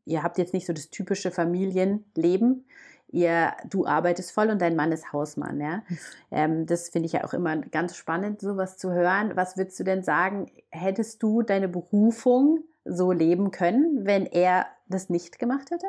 [0.05, 2.65] ihr habt jetzt nicht so das typische Familienleben,
[3.07, 5.83] ihr, du arbeitest voll und dein Mann ist Hausmann, ja.
[5.85, 5.97] Hm.
[6.31, 9.35] Ähm, das finde ich ja auch immer ganz spannend, sowas zu hören.
[9.35, 15.09] Was würdest du denn sagen, hättest du deine Berufung so leben können, wenn er das
[15.09, 15.87] nicht gemacht hätte?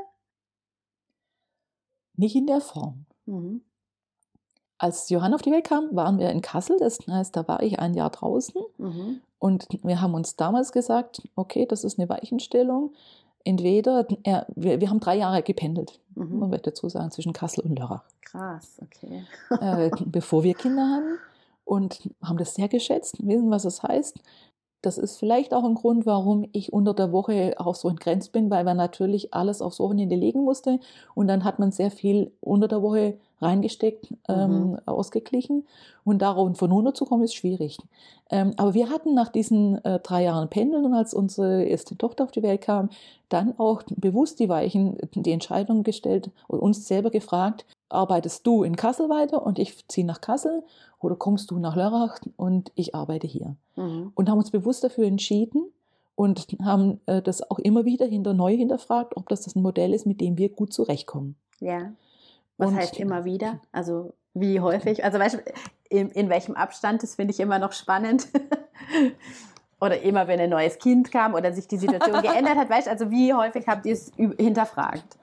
[2.16, 3.06] Nicht in der Form.
[3.26, 3.62] Mhm.
[4.82, 7.78] Als Johann auf die Welt kam, waren wir in Kassel, das heißt, da war ich
[7.78, 9.20] ein Jahr draußen mhm.
[9.38, 12.90] und wir haben uns damals gesagt, okay, das ist eine Weichenstellung,
[13.44, 16.40] entweder, er, wir, wir haben drei Jahre gependelt, mhm.
[16.40, 18.02] man wird dazu sagen, zwischen Kassel und Lörrach.
[18.22, 19.24] Krass, okay.
[19.60, 21.16] äh, bevor wir Kinder hatten
[21.64, 24.18] und haben das sehr geschätzt, wissen, was es heißt.
[24.80, 28.50] Das ist vielleicht auch ein Grund, warum ich unter der Woche auch so entgrenzt bin,
[28.50, 30.80] weil man natürlich alles aufs Wochenende legen musste
[31.14, 34.78] und dann hat man sehr viel unter der Woche reingesteckt, ähm, mhm.
[34.86, 35.66] ausgeglichen.
[36.04, 37.78] Und darauf von 100 zu kommen, ist schwierig.
[38.30, 42.24] Ähm, aber wir hatten nach diesen äh, drei Jahren Pendeln und als unsere erste Tochter
[42.24, 42.90] auf die Welt kam,
[43.28, 48.76] dann auch bewusst die Weichen, die Entscheidung gestellt und uns selber gefragt, arbeitest du in
[48.76, 50.62] Kassel weiter und ich ziehe nach Kassel
[51.00, 53.56] oder kommst du nach Lörrach und ich arbeite hier.
[53.76, 54.12] Mhm.
[54.14, 55.66] Und haben uns bewusst dafür entschieden
[56.14, 59.94] und haben äh, das auch immer wieder hinter neu hinterfragt, ob das das ein Modell
[59.94, 61.36] ist, mit dem wir gut zurechtkommen.
[61.60, 61.92] Ja.
[62.62, 63.60] Was und heißt immer wieder?
[63.72, 65.04] Also wie häufig?
[65.04, 65.38] Also weißt du,
[65.90, 67.02] in, in welchem Abstand?
[67.02, 68.28] Das finde ich immer noch spannend.
[69.80, 72.70] oder immer, wenn ein neues Kind kam oder sich die Situation geändert hat.
[72.70, 75.18] Weißt du, also wie häufig habt ihr es hinterfragt?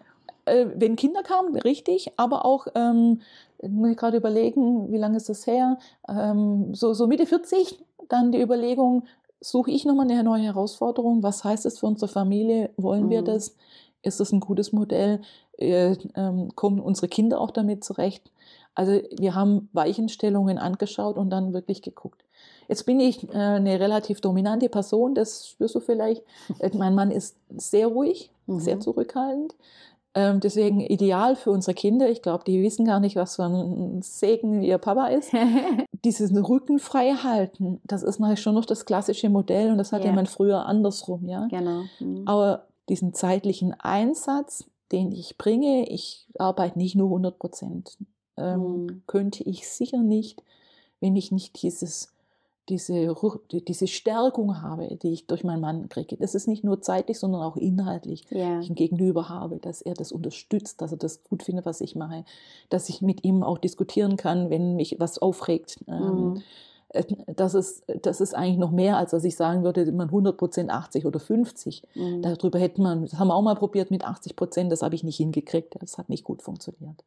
[0.45, 3.21] Äh, wenn Kinder kamen, richtig, aber auch, ähm,
[3.61, 5.77] muss ich gerade überlegen, wie lange ist das her?
[6.07, 9.03] Ähm, so, so Mitte 40, dann die Überlegung,
[9.41, 11.23] suche ich nochmal eine neue Herausforderung?
[11.23, 12.71] Was heißt das für unsere Familie?
[12.77, 13.09] Wollen mhm.
[13.09, 13.55] wir das?
[14.01, 15.21] Ist das ein gutes Modell?
[15.57, 18.31] Äh, ähm, kommen unsere Kinder auch damit zurecht?
[18.75, 22.23] Also wir haben Weichenstellungen angeschaut und dann wirklich geguckt.
[22.69, 26.23] Jetzt bin ich äh, eine relativ dominante Person, das spürst du vielleicht.
[26.59, 28.59] Äh, mein Mann ist sehr ruhig, mhm.
[28.59, 29.55] sehr zurückhaltend.
[30.15, 32.09] Ähm, deswegen ideal für unsere Kinder.
[32.09, 35.31] Ich glaube, die wissen gar nicht, was für ein Segen ihr Papa ist.
[36.03, 40.01] Dieses Rücken frei halten, das ist natürlich schon noch das klassische Modell und das hat
[40.01, 40.09] yeah.
[40.09, 41.47] ja man früher andersrum, ja.
[41.47, 41.83] Genau.
[41.99, 42.23] Mhm.
[42.25, 47.97] Aber diesen zeitlichen Einsatz, den ich bringe, ich arbeite nicht nur 100 Prozent,
[48.37, 49.03] ähm, mhm.
[49.07, 50.43] könnte ich sicher nicht,
[50.99, 52.09] wenn ich nicht dieses
[52.69, 53.15] diese,
[53.51, 56.17] diese Stärkung habe, die ich durch meinen Mann kriege.
[56.17, 58.59] Das ist nicht nur zeitlich, sondern auch inhaltlich, yeah.
[58.59, 61.95] ich ein Gegenüber habe, dass er das unterstützt, dass er das gut findet, was ich
[61.95, 62.23] mache,
[62.69, 65.77] dass ich mit ihm auch diskutieren kann, wenn mich was aufregt.
[65.87, 66.35] Mm.
[67.27, 70.71] Das ist, das ist eigentlich noch mehr, als dass ich sagen würde, man 100 Prozent
[70.71, 71.83] 80 oder 50.
[71.93, 72.21] Mm.
[72.23, 75.03] Darüber hätte man, das haben wir auch mal probiert mit 80 Prozent, das habe ich
[75.03, 77.03] nicht hingekriegt, das hat nicht gut funktioniert.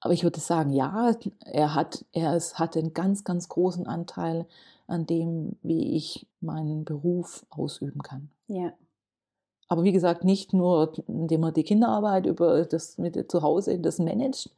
[0.00, 1.14] Aber ich würde sagen, ja,
[1.44, 4.46] er hat, er ist, hat einen ganz, ganz großen Anteil
[4.86, 8.30] an dem, wie ich meinen Beruf ausüben kann.
[8.48, 8.72] Ja.
[9.68, 14.00] Aber wie gesagt, nicht nur, indem man die Kinderarbeit über das mit zu Hause das
[14.00, 14.50] managt.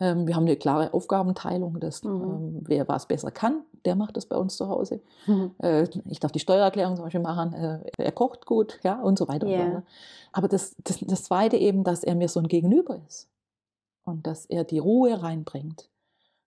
[0.00, 2.10] Ähm, wir haben eine klare Aufgabenteilung, dass mhm.
[2.10, 5.00] ähm, wer was besser kann, der macht das bei uns zu Hause.
[5.26, 5.52] Mhm.
[5.58, 9.28] Äh, ich darf die Steuererklärung zum Beispiel machen, äh, er kocht gut, ja, und so
[9.28, 9.46] weiter.
[9.46, 9.82] Yeah.
[10.32, 13.28] Aber das, das, das Zweite eben, dass er mir so ein Gegenüber ist
[14.04, 15.88] und dass er die Ruhe reinbringt,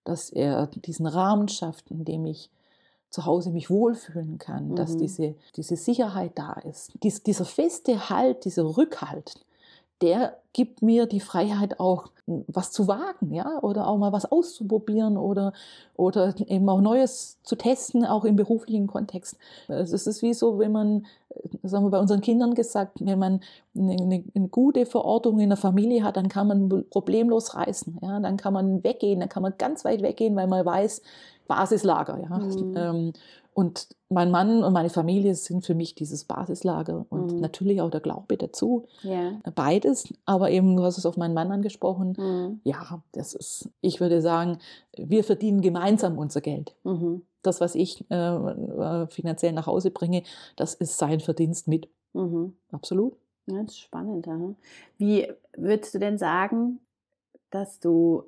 [0.03, 2.51] dass er diesen Rahmen schafft, in dem ich
[3.09, 4.75] zu Hause mich wohlfühlen kann, mhm.
[4.75, 6.91] dass diese, diese Sicherheit da ist.
[7.01, 9.43] Dies, dieser feste Halt, dieser Rückhalt,
[10.01, 12.09] der gibt mir die Freiheit auch
[12.47, 15.53] was zu wagen, ja, oder auch mal was auszuprobieren oder,
[15.95, 19.38] oder eben auch Neues zu testen, auch im beruflichen Kontext.
[19.67, 21.05] Es ist wie so, wenn man,
[21.62, 23.41] das haben wir bei unseren Kindern gesagt, wenn man
[23.75, 28.38] eine, eine gute Verortung in der Familie hat, dann kann man problemlos reisen, ja, dann
[28.38, 31.01] kann man weggehen, dann kann man ganz weit weggehen, weil man weiß,
[31.49, 32.19] Basislager.
[32.21, 32.38] Ja.
[32.38, 33.13] Mhm.
[33.60, 37.39] Und mein Mann und meine Familie sind für mich dieses Basislager und Mhm.
[37.41, 38.86] natürlich auch der Glaube dazu.
[39.04, 39.34] Ja.
[39.54, 42.15] Beides, aber eben, du hast es auf meinen Mann angesprochen.
[42.17, 42.62] Mhm.
[42.63, 44.60] Ja, das ist, ich würde sagen,
[44.98, 46.74] wir verdienen gemeinsam unser Geld.
[46.86, 47.24] Mhm.
[47.41, 50.24] Das, was ich äh, äh, finanziell nach Hause bringe,
[50.56, 51.89] das ist sein Verdienst mit.
[52.13, 52.54] Mhm.
[52.72, 53.13] Absolut.
[53.48, 54.26] Ja, das ist spannend.
[54.28, 54.56] Aha.
[54.98, 56.80] Wie würdest du denn sagen,
[57.50, 58.24] dass du,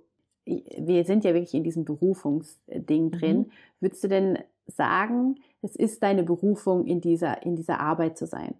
[0.45, 3.51] wir sind ja wirklich in diesem Berufungsding drin, Mhm.
[3.79, 8.55] würdest du denn sagen, es ist deine Berufung, in dieser, in dieser Arbeit zu sein?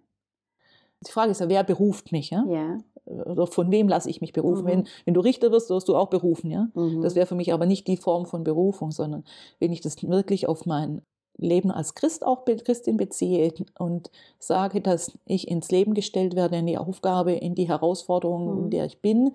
[1.06, 2.30] Die Frage ist ja, wer beruft mich?
[2.30, 2.44] Ja?
[2.48, 2.78] Ja.
[3.04, 4.64] Oder von wem lasse ich mich berufen?
[4.64, 4.68] Mhm.
[4.68, 6.50] Wenn, wenn du Richter wirst, wirst du auch berufen.
[6.50, 6.68] Ja?
[6.74, 7.02] Mhm.
[7.02, 9.24] Das wäre für mich aber nicht die Form von Berufung, sondern
[9.58, 11.02] wenn ich das wirklich auf mein
[11.38, 16.66] Leben als Christ auch Christin beziehe und sage, dass ich ins Leben gestellt werde, in
[16.66, 18.64] die Aufgabe, in die Herausforderung, Mhm.
[18.64, 19.32] in der ich bin,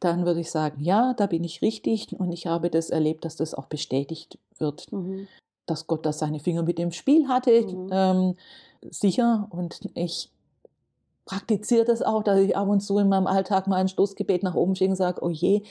[0.00, 3.36] dann würde ich sagen, ja, da bin ich richtig und ich habe das erlebt, dass
[3.36, 5.26] das auch bestätigt wird, Mhm.
[5.66, 7.88] Dass Gott da seine Finger mit dem Spiel hatte, Mhm.
[7.92, 8.34] ähm,
[8.90, 10.30] sicher und ich
[11.24, 14.54] praktiziere das auch, dass ich ab und zu in meinem Alltag mal ein Stoßgebet nach
[14.54, 15.62] oben schicke und sage, oh je,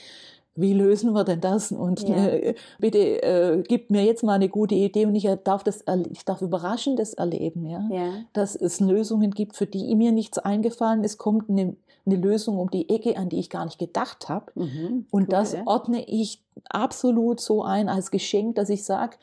[0.56, 1.71] wie lösen wir denn das?
[1.71, 2.27] Und Ja.
[2.27, 6.25] äh, bitte äh, gib mir jetzt mal eine gute Idee und ich darf das, ich
[6.25, 7.88] darf Überraschendes erleben, ja?
[7.91, 8.13] Ja.
[8.34, 11.75] dass es Lösungen gibt, für die mir nichts eingefallen ist, kommt eine,
[12.06, 14.51] eine Lösung um die Ecke, an die ich gar nicht gedacht habe.
[14.56, 15.06] Mhm.
[15.12, 15.62] Und Cool, das ja.
[15.65, 19.17] ordne ich absolut so ein als Geschenk, dass ich sage,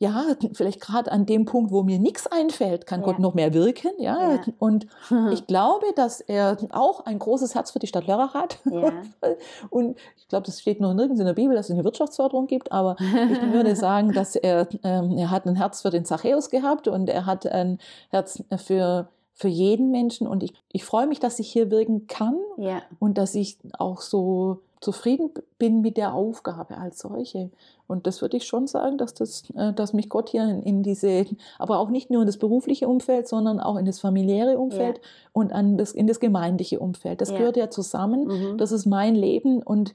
[0.00, 3.06] ja, vielleicht gerade an dem Punkt, wo mir nichts einfällt, kann Ja.
[3.06, 3.90] Gott noch mehr wirken.
[3.98, 4.34] Ja?
[4.34, 4.40] Ja.
[4.58, 4.86] Und
[5.32, 8.58] ich glaube, dass er auch ein großes Herz für die Stadt Lörrach hat.
[8.64, 8.92] Ja.
[9.70, 12.70] Und ich glaube, das steht noch nirgends in der Bibel, dass es eine Wirtschaftsförderung gibt,
[12.70, 13.06] aber ich
[13.52, 17.26] würde sagen, dass er, ähm, er hat ein Herz für den Zachäus gehabt und er
[17.26, 17.78] hat ein
[18.10, 20.28] Herz für, für jeden Menschen.
[20.28, 22.82] Und ich, ich freue mich, dass ich hier wirken kann ja.
[23.00, 27.50] und dass ich auch so zufrieden bin mit der Aufgabe als solche.
[27.86, 30.82] Und das würde ich schon sagen, dass, das, äh, dass mich Gott hier in, in
[30.82, 31.26] diese,
[31.58, 35.00] aber auch nicht nur in das berufliche Umfeld, sondern auch in das familiäre Umfeld
[35.32, 37.20] und an das, in das gemeindliche Umfeld.
[37.20, 37.38] Das Ja.
[37.38, 38.26] gehört ja zusammen.
[38.26, 38.58] Mhm.
[38.58, 39.94] Das ist mein Leben und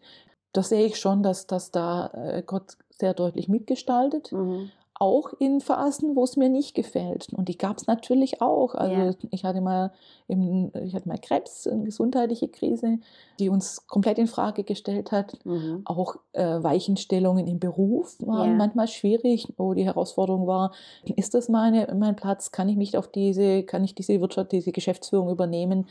[0.53, 4.31] da sehe ich schon, dass, dass da äh, Gott sehr deutlich mitgestaltet.
[4.31, 4.69] Mhm.
[4.99, 7.27] Auch in Phasen, wo es mir nicht gefällt.
[7.34, 8.75] Und die gab es natürlich auch.
[8.75, 9.12] Also Ja.
[9.32, 9.91] ich hatte mal
[10.27, 12.99] im, ich hatte mal Krebs, eine gesundheitliche Krise,
[13.39, 15.43] die uns komplett in Frage gestellt hat.
[15.45, 15.82] Mhm.
[15.86, 18.56] Auch äh, Weichenstellungen im Beruf waren Ja.
[18.56, 20.71] manchmal schwierig, wo die Herausforderung war,
[21.15, 22.51] ist das meine, mein Platz?
[22.51, 25.88] Kann ich mich auf diese, kann ich diese Wirtschaft, diese Geschäftsführung übernehmen?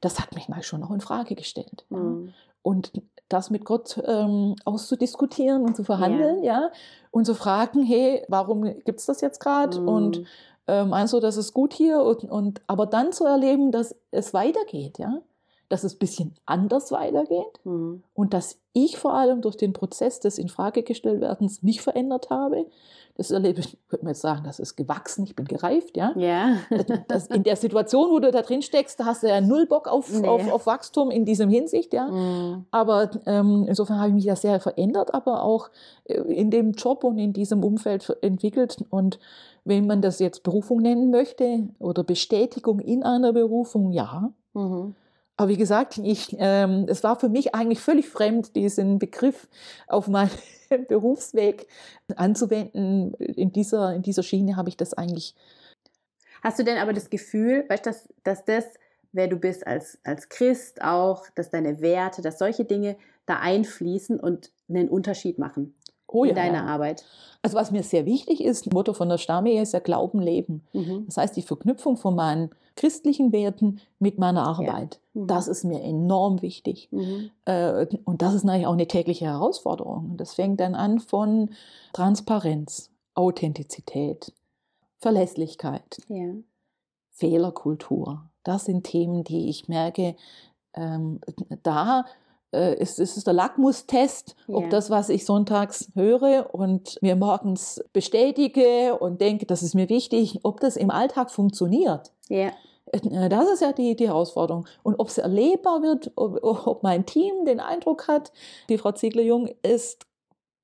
[0.00, 1.84] Das hat mich mal schon auch in Frage gestellt.
[1.90, 2.32] Mhm.
[2.64, 2.92] Und
[3.28, 6.70] das mit Gott ähm, auszudiskutieren und zu verhandeln, ja,
[7.10, 9.80] und zu fragen, hey, warum gibt es das jetzt gerade?
[9.80, 9.88] Mhm.
[9.88, 10.24] Und
[10.66, 12.02] äh, meinst du, das ist gut hier?
[12.02, 15.20] Und, und aber dann zu erleben, dass es weitergeht, ja,
[15.68, 18.02] dass es ein bisschen anders weitergeht Mhm.
[18.14, 22.66] und dass ich vor allem durch den Prozess des Infragegestelltwerdens mich verändert habe.
[23.16, 26.12] Das erlebe ich, könnte man jetzt sagen, das ist gewachsen, ich bin gereift, ja.
[26.16, 26.56] Ja.
[27.06, 29.86] Das, in der Situation, wo du da drin steckst, da hast du ja null Bock
[29.86, 30.26] auf, Nee.
[30.26, 32.08] auf, auf Wachstum in diesem Hinsicht, ja.
[32.08, 32.64] Mhm.
[32.72, 35.70] Aber ähm, insofern habe ich mich da sehr verändert, aber auch
[36.06, 38.84] äh, in dem Job und in diesem Umfeld entwickelt.
[38.90, 39.20] Und
[39.64, 44.32] wenn man das jetzt Berufung nennen möchte oder Bestätigung in einer Berufung, ja.
[44.54, 44.96] Mhm.
[45.36, 49.48] Aber wie gesagt, ich, ähm, es war für mich eigentlich völlig fremd, diesen Begriff
[49.88, 50.30] auf meinen
[50.88, 51.66] Berufsweg
[52.14, 53.14] anzuwenden.
[53.14, 55.34] In dieser, in dieser Schiene habe ich das eigentlich
[56.44, 58.66] Hast du denn aber das Gefühl, weißt, dass, dass das,
[59.12, 64.20] wer du bist als, als Christ auch, dass deine Werte, dass solche Dinge da einfließen
[64.20, 65.74] und einen Unterschied machen
[66.14, 66.34] oh in ja.
[66.34, 67.04] deiner Arbeit?
[67.42, 70.62] Also was mir sehr wichtig ist, Motto von der Stamme ist ja Glauben, Leben.
[70.72, 71.04] Mhm.
[71.06, 75.00] Das heißt, die Verknüpfung von meinen christlichen Werten mit meiner Arbeit.
[75.12, 75.26] Mhm.
[75.26, 76.88] Das ist mir enorm wichtig.
[76.90, 77.30] Mhm.
[77.44, 80.16] Äh, Und das ist natürlich auch eine tägliche Herausforderung.
[80.16, 81.50] Das fängt dann an von
[81.92, 84.32] Transparenz, Authentizität,
[84.98, 86.32] Verlässlichkeit, Ja.
[87.10, 88.28] Fehlerkultur.
[88.42, 90.16] Das sind Themen, die ich merke,
[90.74, 91.20] ähm,
[91.62, 92.04] da
[92.54, 94.56] äh, ist, ist es der Lackmustest, Ja.
[94.56, 99.88] ob das, was ich sonntags höre und mir morgens bestätige und denke, das ist mir
[99.88, 102.12] wichtig, ob das im Alltag funktioniert.
[102.28, 102.52] Ja.
[102.92, 104.66] Äh, Das ist ja die, die Herausforderung.
[104.82, 108.32] Und ob es erlebbar wird, ob, ob mein Team den Eindruck hat,
[108.68, 110.06] die Frau Ziegler-Jung ist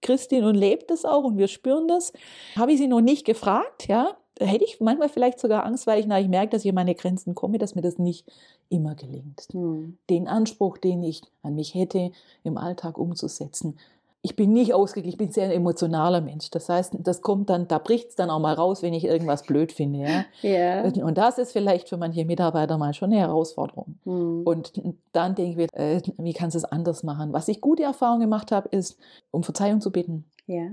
[0.03, 2.13] Christin und lebt es auch und wir spüren das,
[2.57, 4.17] habe ich sie noch nicht gefragt, ja.
[4.41, 6.95] Hätte ich manchmal vielleicht sogar Angst, weil ich, na, ich merke, dass ich an meine
[6.95, 8.27] Grenzen komme, dass mir das nicht
[8.71, 9.49] immer gelingt.
[9.53, 9.99] Mhm.
[10.09, 13.79] Den Anspruch, den ich an mich hätte, im Alltag umzusetzen.
[14.23, 16.51] Ich bin nicht ausgeglichen, ich bin sehr ein emotionaler Mensch.
[16.51, 19.45] Das heißt, das kommt dann, da bricht es dann auch mal raus, wenn ich irgendwas
[19.45, 20.01] blöd finde.
[20.01, 20.25] Ja?
[20.43, 20.83] Ja.
[20.85, 23.99] Und das ist vielleicht für manche Mitarbeiter mal schon eine Herausforderung.
[24.05, 24.43] Mhm.
[24.45, 24.73] Und
[25.13, 27.33] dann denke ich, äh, wie kannst du es anders machen?
[27.33, 28.99] Was ich gute Erfahrungen gemacht habe, ist,
[29.31, 30.25] um Verzeihung zu bitten.
[30.47, 30.71] ja.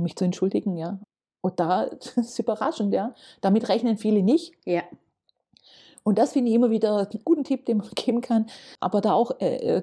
[0.00, 0.98] mich zu entschuldigen, ja.
[1.48, 3.14] Und da das ist überraschend, ja.
[3.40, 4.52] Damit rechnen viele nicht.
[4.64, 4.82] Ja.
[6.04, 8.46] Und das finde ich immer wieder einen guten Tipp, den man geben kann.
[8.80, 9.82] Aber da auch äh,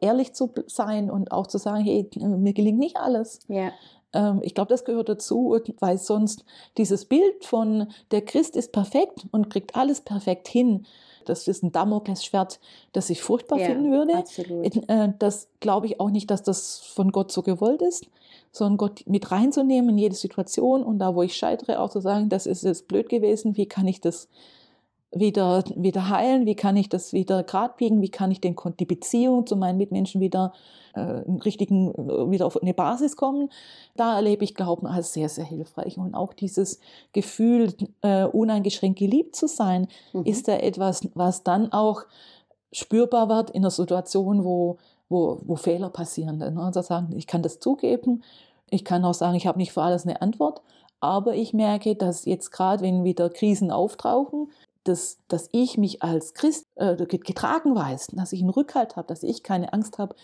[0.00, 3.40] ehrlich zu sein und auch zu sagen, hey, mir gelingt nicht alles.
[3.48, 3.72] Ja.
[4.12, 6.44] Ähm, ich glaube, das gehört dazu, weil sonst
[6.76, 10.86] dieses Bild von der Christ ist perfekt und kriegt alles perfekt hin,
[11.24, 12.58] das ist ein Damoklesschwert,
[12.92, 14.16] das ich furchtbar Ja, finden würde.
[14.16, 14.88] absolut.
[14.88, 18.06] Äh, Das glaube ich auch nicht, dass das von Gott so gewollt ist,
[18.52, 22.28] sondern Gott mit reinzunehmen in jede Situation und da, wo ich scheitere, auch zu sagen,
[22.28, 24.28] das ist jetzt blöd gewesen, wie kann ich das
[25.10, 28.84] wieder, wieder heilen, wie kann ich das wieder gerade biegen, wie kann ich den, die
[28.84, 30.52] Beziehung zu meinen Mitmenschen wieder
[30.94, 31.00] äh,
[31.44, 33.48] richtigen, äh, wieder auf eine Basis kommen.
[33.96, 35.96] Da erlebe ich Glauben als sehr, sehr hilfreich.
[35.96, 36.78] Und auch dieses
[37.12, 40.24] Gefühl, äh, uneingeschränkt geliebt zu sein, Mhm.
[40.24, 42.02] ist da etwas, was dann auch
[42.72, 44.76] spürbar wird in einer Situation, wo,
[45.08, 46.38] wo, wo Fehler passieren.
[46.38, 46.54] Ne?
[46.56, 48.22] Also sagen, ich kann das zugeben,
[48.70, 50.62] ich kann auch sagen, ich habe nicht für alles eine Antwort,
[51.00, 54.50] aber ich merke, dass jetzt gerade, wenn wieder Krisen auftauchen,
[54.84, 59.22] dass, dass ich mich als Christ äh, getragen weiß, dass ich einen Rückhalt habe, dass
[59.22, 60.14] ich keine Angst habe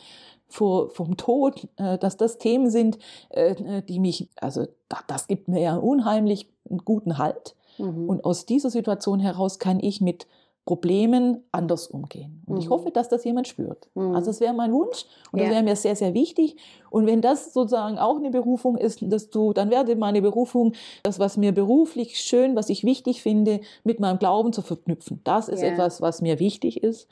[0.48, 2.98] vor vom Tod, äh, dass das Themen sind,
[3.30, 7.54] äh, die mich, also da, das gibt mir ja unheimlich einen guten Halt.
[7.78, 8.08] Mhm.
[8.08, 10.26] Und aus dieser Situation heraus kann ich mit
[10.66, 12.42] Problemen anders umgehen.
[12.46, 12.70] Und ich Mhm.
[12.70, 13.88] hoffe, dass das jemand spürt.
[13.94, 14.14] Mhm.
[14.14, 15.54] Also das wäre mein Wunsch und das Ja.
[15.56, 16.56] wäre mir sehr, sehr wichtig.
[16.90, 20.72] Und wenn das sozusagen auch eine Berufung ist, dass du, dann werde meine Berufung,
[21.02, 25.20] das, was mir beruflich schön, was ich wichtig finde, mit meinem Glauben zu verknüpfen.
[25.24, 25.68] Das ist Ja.
[25.68, 27.08] etwas, was mir wichtig ist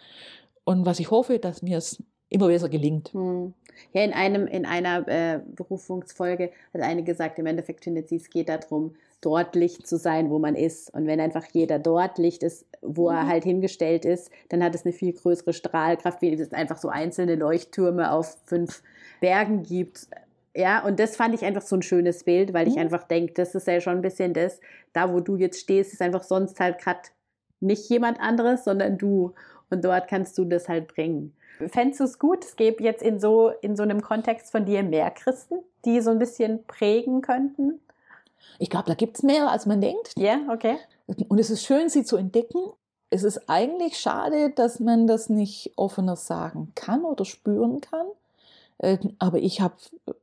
[0.64, 3.12] und was ich hoffe, dass mir es immer besser gelingt.
[3.12, 3.52] Hm.
[3.92, 8.30] Ja, in einem, in einer äh, Berufungsfolge hat eine gesagt, im Endeffekt findet sie, es
[8.30, 10.92] geht darum, dort Licht zu sein, wo man ist.
[10.92, 13.28] Und wenn einfach jeder dort Licht ist, wo er Mhm.
[13.28, 17.36] halt hingestellt ist, dann hat es eine viel größere Strahlkraft, wie es einfach so einzelne
[17.36, 18.82] Leuchttürme auf fünf
[19.20, 20.08] Bergen gibt.
[20.54, 22.80] Ja, und das fand ich einfach so ein schönes Bild, weil ich Mhm.
[22.82, 24.60] einfach denke, das ist ja schon ein bisschen das,
[24.92, 27.00] da wo du jetzt stehst, ist einfach sonst halt gerade
[27.60, 29.32] nicht jemand anderes, sondern du.
[29.70, 31.34] Und dort kannst du das halt bringen.
[31.68, 34.82] Fändest du es gut, es gäbe jetzt in so, in so einem Kontext von dir
[34.82, 37.80] mehr Christen, die so ein bisschen prägen könnten?
[38.58, 40.12] Ich glaube, da gibt es mehr, als man denkt.
[40.16, 40.76] Ja, okay.
[41.28, 42.60] Und es ist schön, sie zu entdecken.
[43.10, 48.06] Es ist eigentlich schade, dass man das nicht offener sagen kann oder spüren kann.
[48.78, 49.74] Äh, Aber ich habe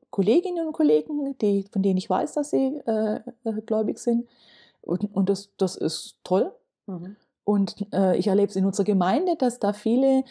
[0.10, 4.28] Kolleginnen und Kollegen, die, von denen ich weiß, dass sie äh, äh, gläubig sind.
[4.82, 6.52] Und, und das, das ist toll.
[6.88, 7.16] Mhm.
[7.44, 10.24] Und äh, ich erlebe es in unserer Gemeinde, dass da viele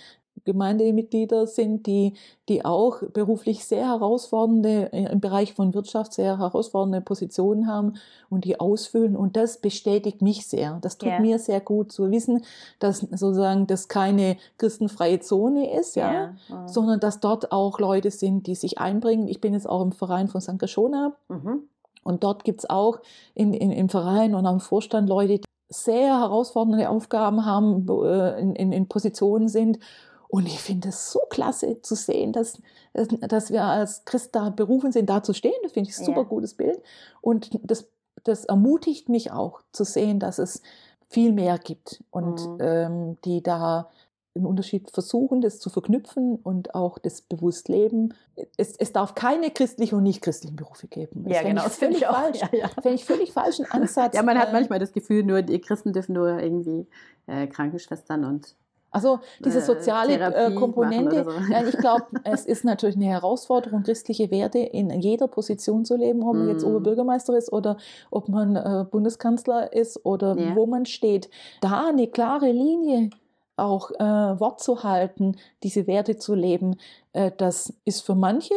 [0.45, 2.15] Gemeindemitglieder sind, die,
[2.49, 7.95] die auch beruflich sehr herausfordernde, äh, im Bereich von Wirtschaft sehr herausfordernde Positionen haben
[8.31, 9.17] und die ausfüllen.
[9.17, 10.79] Und das bestätigt mich sehr.
[10.83, 11.21] Das tut Ja.
[11.21, 12.43] mir sehr gut zu wissen,
[12.79, 16.69] dass sozusagen das keine christenfreie Zone ist, ja, Ja.
[16.69, 19.29] sondern dass dort auch Leute sind, die sich einbringen.
[19.29, 20.59] Ich bin jetzt auch im Verein von St.
[20.59, 21.63] Geschona Mhm.
[22.05, 23.01] und dort gibt es auch
[23.35, 28.55] in, in, im Verein und am Vorstand Leute, die sehr herausfordernde Aufgaben haben, äh, in,
[28.55, 29.79] in, in Positionen sind.
[30.29, 32.61] Und ich finde es so klasse zu sehen, dass,
[32.93, 35.55] dass wir als Christ da berufen sind, da zu stehen.
[35.63, 36.27] Das finde ich ein super Ja.
[36.29, 36.81] gutes Bild.
[37.23, 37.89] Und das,
[38.25, 40.63] das ermutigt mich auch zu sehen, dass es
[41.09, 42.59] viel mehr gibt und Mhm.
[42.61, 43.89] ähm, die da
[44.35, 48.15] einen Unterschied versuchen, das zu verknüpfen und auch das bewusst leben.
[48.59, 51.25] Es, es darf keine christlichen und nicht christlichen Berufe geben.
[51.27, 52.15] Ja, fände genau, ich das finde völlig ich auch.
[52.21, 52.41] falsch.
[52.41, 52.69] Ja, ja.
[52.69, 54.15] Fände ich völlig falschen Ansatz.
[54.15, 56.87] ja, man hat Äh, manchmal das Gefühl, nur die Christen dürfen nur irgendwie
[57.27, 58.55] äh, Krankenschwestern und
[58.91, 61.31] Also diese äh, soziale äh, Komponente, so.
[61.53, 66.23] ja, ich glaube, es ist natürlich eine Herausforderung, christliche Werte in jeder Position zu leben,
[66.23, 66.69] ob man jetzt Mm.
[66.69, 67.77] Oberbürgermeister ist oder
[68.11, 70.57] ob man äh, Bundeskanzler ist oder Ja.
[70.57, 71.29] wo man steht.
[71.61, 73.11] Da eine klare Linie
[73.57, 73.99] auch äh,
[74.41, 76.77] Wort zu halten, diese Werte zu leben,
[77.13, 78.55] äh, das ist für manche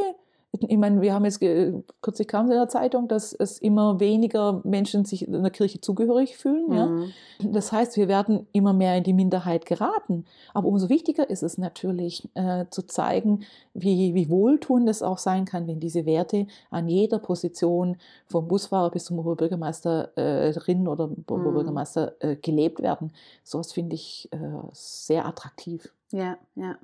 [0.59, 4.61] ich meine, wir haben jetzt, kürzlich kam es in der Zeitung, dass es immer weniger
[4.65, 6.73] Menschen sich in der Kirche zugehörig fühlen.
[6.73, 6.85] Ja?
[6.87, 7.13] Mhm.
[7.39, 10.25] Das heißt, wir werden immer mehr in die Minderheit geraten.
[10.53, 15.45] Aber umso wichtiger ist es natürlich, äh, zu zeigen, wie, wie wohltuend es auch sein
[15.45, 17.95] kann, wenn diese Werte an jeder Position,
[18.27, 23.13] vom Busfahrer bis zum Oberbürgermeisterin oder Oberbürgermeister äh, gelebt werden.
[23.43, 24.37] Sowas finde ich äh,
[24.73, 25.93] sehr attraktiv.
[26.11, 26.75] Ja, ja.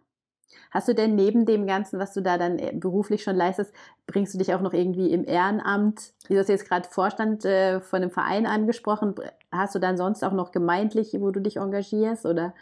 [0.71, 3.73] Hast du denn neben dem Ganzen, was du da dann äh, beruflich schon leistest,
[4.05, 6.13] bringst du dich auch noch irgendwie im Ehrenamt?
[6.27, 9.15] Du hast jetzt gerade Vorstand äh, von einem Verein angesprochen.
[9.51, 12.25] Hast du dann sonst auch noch gemeindlich, wo du dich engagierst?
[12.25, 12.53] Oder?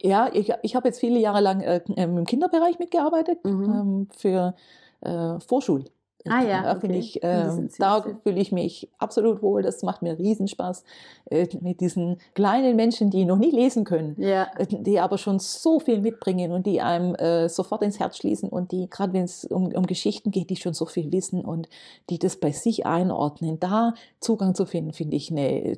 [0.00, 3.64] Ja, ich, ich habe jetzt viele Jahre lang äh, im Kinderbereich mitgearbeitet Mhm.
[3.64, 4.54] ähm, für
[5.00, 5.84] äh, Vorschul.
[6.28, 6.80] Ah ja, da okay.
[6.80, 9.62] finde ich, äh, da fühle ich mich absolut wohl.
[9.62, 10.84] Das macht mir Riesenspaß
[11.30, 14.48] äh, mit diesen kleinen Menschen, die noch nie lesen können, Ja.
[14.58, 18.48] äh, die aber schon so viel mitbringen und die einem äh, sofort ins Herz schließen
[18.48, 21.68] und die, gerade wenn es um, um Geschichten geht, die schon so viel wissen und
[22.10, 25.76] die das bei sich einordnen, da Zugang zu finden, finde ich, nee,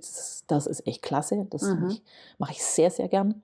[0.49, 1.47] das, ist echt klasse.
[1.51, 1.99] Das Mhm.
[2.39, 3.43] mache ich, sehr, sehr gern.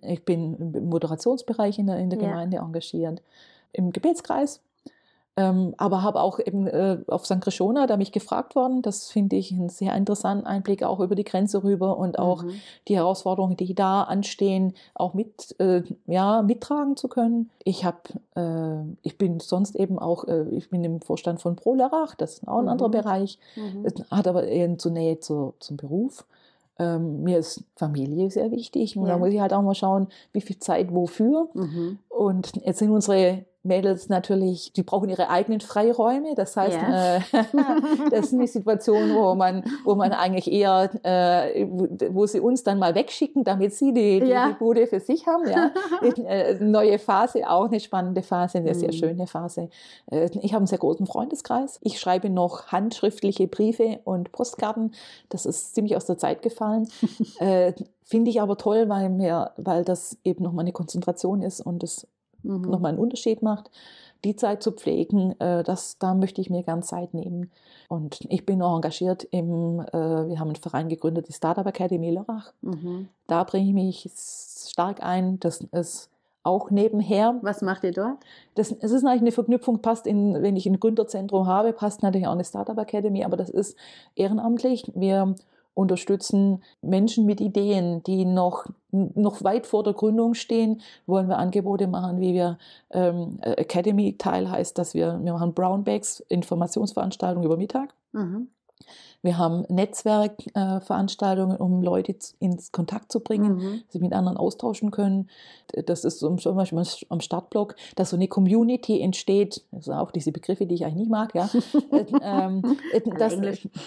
[0.00, 2.28] Ich bin im Moderationsbereich in der, in der Ja.
[2.28, 3.22] Gemeinde engagiert,
[3.72, 4.60] im Gebetskreis.
[5.40, 7.40] Ähm, aber habe auch eben äh, auf St.
[7.40, 8.82] Krishona da mich gefragt worden.
[8.82, 12.54] Das finde ich einen sehr interessanten Einblick auch über die Grenze rüber und auch Mhm.
[12.88, 17.50] die Herausforderungen, die da anstehen, auch mit, äh, ja, mittragen zu können.
[17.62, 17.98] Ich habe,
[18.34, 22.48] äh, ich bin sonst eben auch, äh, ich bin im Vorstand von ProLerach, das ist
[22.48, 22.70] auch ein Mhm.
[22.70, 23.86] anderer Bereich, Mhm.
[24.10, 26.24] Hat aber eher zur Nähe zu, zum Beruf.
[26.80, 29.12] Ähm, mir ist Familie sehr wichtig und Ja.
[29.12, 31.48] da muss ich halt auch mal schauen, wie viel Zeit wofür.
[31.54, 31.98] Mhm.
[32.08, 36.34] Und jetzt sind unsere Mädels natürlich, die brauchen ihre eigenen Freiräume.
[36.36, 37.16] Das heißt, Ja.
[37.16, 37.20] äh,
[38.10, 41.66] das ist eine Situation, wo man, wo man eigentlich eher, äh,
[42.10, 44.48] wo sie uns dann mal wegschicken, damit sie die, die, Ja.
[44.48, 45.48] die Bude für sich haben.
[45.48, 45.72] Ja.
[46.26, 48.92] äh, neue Phase, auch eine spannende Phase, eine sehr Mhm.
[48.92, 49.68] schöne Phase.
[50.10, 51.78] Äh, ich habe einen sehr großen Freundeskreis.
[51.82, 54.94] Ich schreibe noch handschriftliche Briefe und Postkarten.
[55.28, 56.88] Das ist ziemlich aus der Zeit gefallen.
[57.40, 57.72] äh,
[58.04, 62.06] Finde ich aber toll, weil mir, weil das eben nochmal eine Konzentration ist und es
[62.42, 62.62] Mhm.
[62.62, 63.70] nochmal einen Unterschied macht,
[64.24, 67.50] die Zeit zu pflegen, äh, das, da möchte ich mir gern Zeit nehmen.
[67.88, 72.10] Und ich bin auch engagiert im, äh, wir haben einen Verein gegründet, die Startup Academy
[72.10, 72.52] Lörrach.
[72.62, 73.08] Mhm.
[73.26, 75.38] Da bringe ich mich stark ein.
[75.40, 76.10] Das ist
[76.42, 77.38] auch nebenher.
[77.42, 78.18] Was macht ihr dort?
[78.54, 82.26] Das, es ist eigentlich eine Verknüpfung, passt in, wenn ich ein Gründerzentrum habe, passt natürlich
[82.26, 83.76] auch eine Startup Academy, aber das ist
[84.16, 84.90] ehrenamtlich.
[84.94, 85.34] Wir
[85.78, 91.86] unterstützen Menschen mit Ideen, die noch, noch weit vor der Gründung stehen, wollen wir Angebote
[91.86, 92.58] machen, wie wir
[92.90, 97.94] ähm, Academy-Teil heißt, dass wir, wir machen Brownbacks, Informationsveranstaltungen über Mittag.
[98.12, 98.48] Mhm.
[99.22, 103.80] Wir haben Netzwerkveranstaltungen, um Leute ins Kontakt zu bringen, Mhm.
[103.88, 105.28] sie mit anderen austauschen können.
[105.86, 109.64] Das ist zum Beispiel am Startblock, dass so eine Community entsteht.
[109.72, 111.34] Das sind auch diese Begriffe, die ich eigentlich nicht mag.
[111.34, 111.50] Ja,
[111.90, 112.62] Äh, ähm,
[112.92, 113.34] äh, das,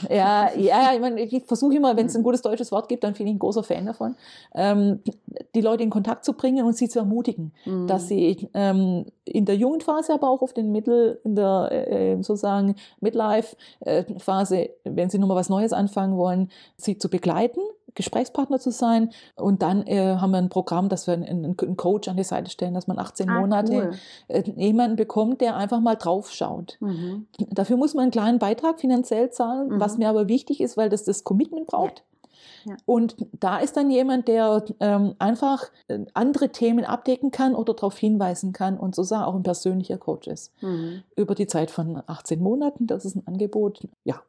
[0.09, 3.13] ja, ja, ich, meine, ich versuche immer, wenn es ein gutes deutsches Wort gibt, dann
[3.13, 4.15] bin ich ein großer Fan davon,
[4.53, 4.99] ähm,
[5.55, 7.87] die Leute in Kontakt zu bringen und sie zu ermutigen Mhm.
[7.87, 12.15] dass sie ähm, in der jungen Phase, aber auch auf den Mittel, in der äh,
[12.21, 12.75] sozusagen
[13.85, 17.61] Midlife-Phase, wenn sie nochmal was Neues anfangen wollen, sie zu begleiten,
[17.95, 19.11] Gesprächspartner zu sein.
[19.35, 22.49] Und dann äh, haben wir ein Programm, dass wir einen, einen Coach an die Seite
[22.49, 23.91] stellen, dass man 18 Ah, Monate cool.
[24.29, 26.77] äh, jemanden bekommt, der einfach mal drauf schaut.
[26.79, 27.27] Mhm.
[27.49, 29.79] Dafür muss man einen kleinen Beitrag finanziell zahlen, Mhm.
[29.79, 32.03] was mir aber wichtig ist, weil das das Commitment braucht.
[32.63, 32.77] Ja.
[32.85, 37.97] Und da ist dann jemand, der ähm, einfach äh, andere Themen abdecken kann oder darauf
[37.97, 40.53] hinweisen kann und sozusagen auch ein persönlicher Coach ist.
[40.61, 41.01] Mhm.
[41.15, 44.21] Über die Zeit von 18 Monaten, das ist ein Angebot, ja.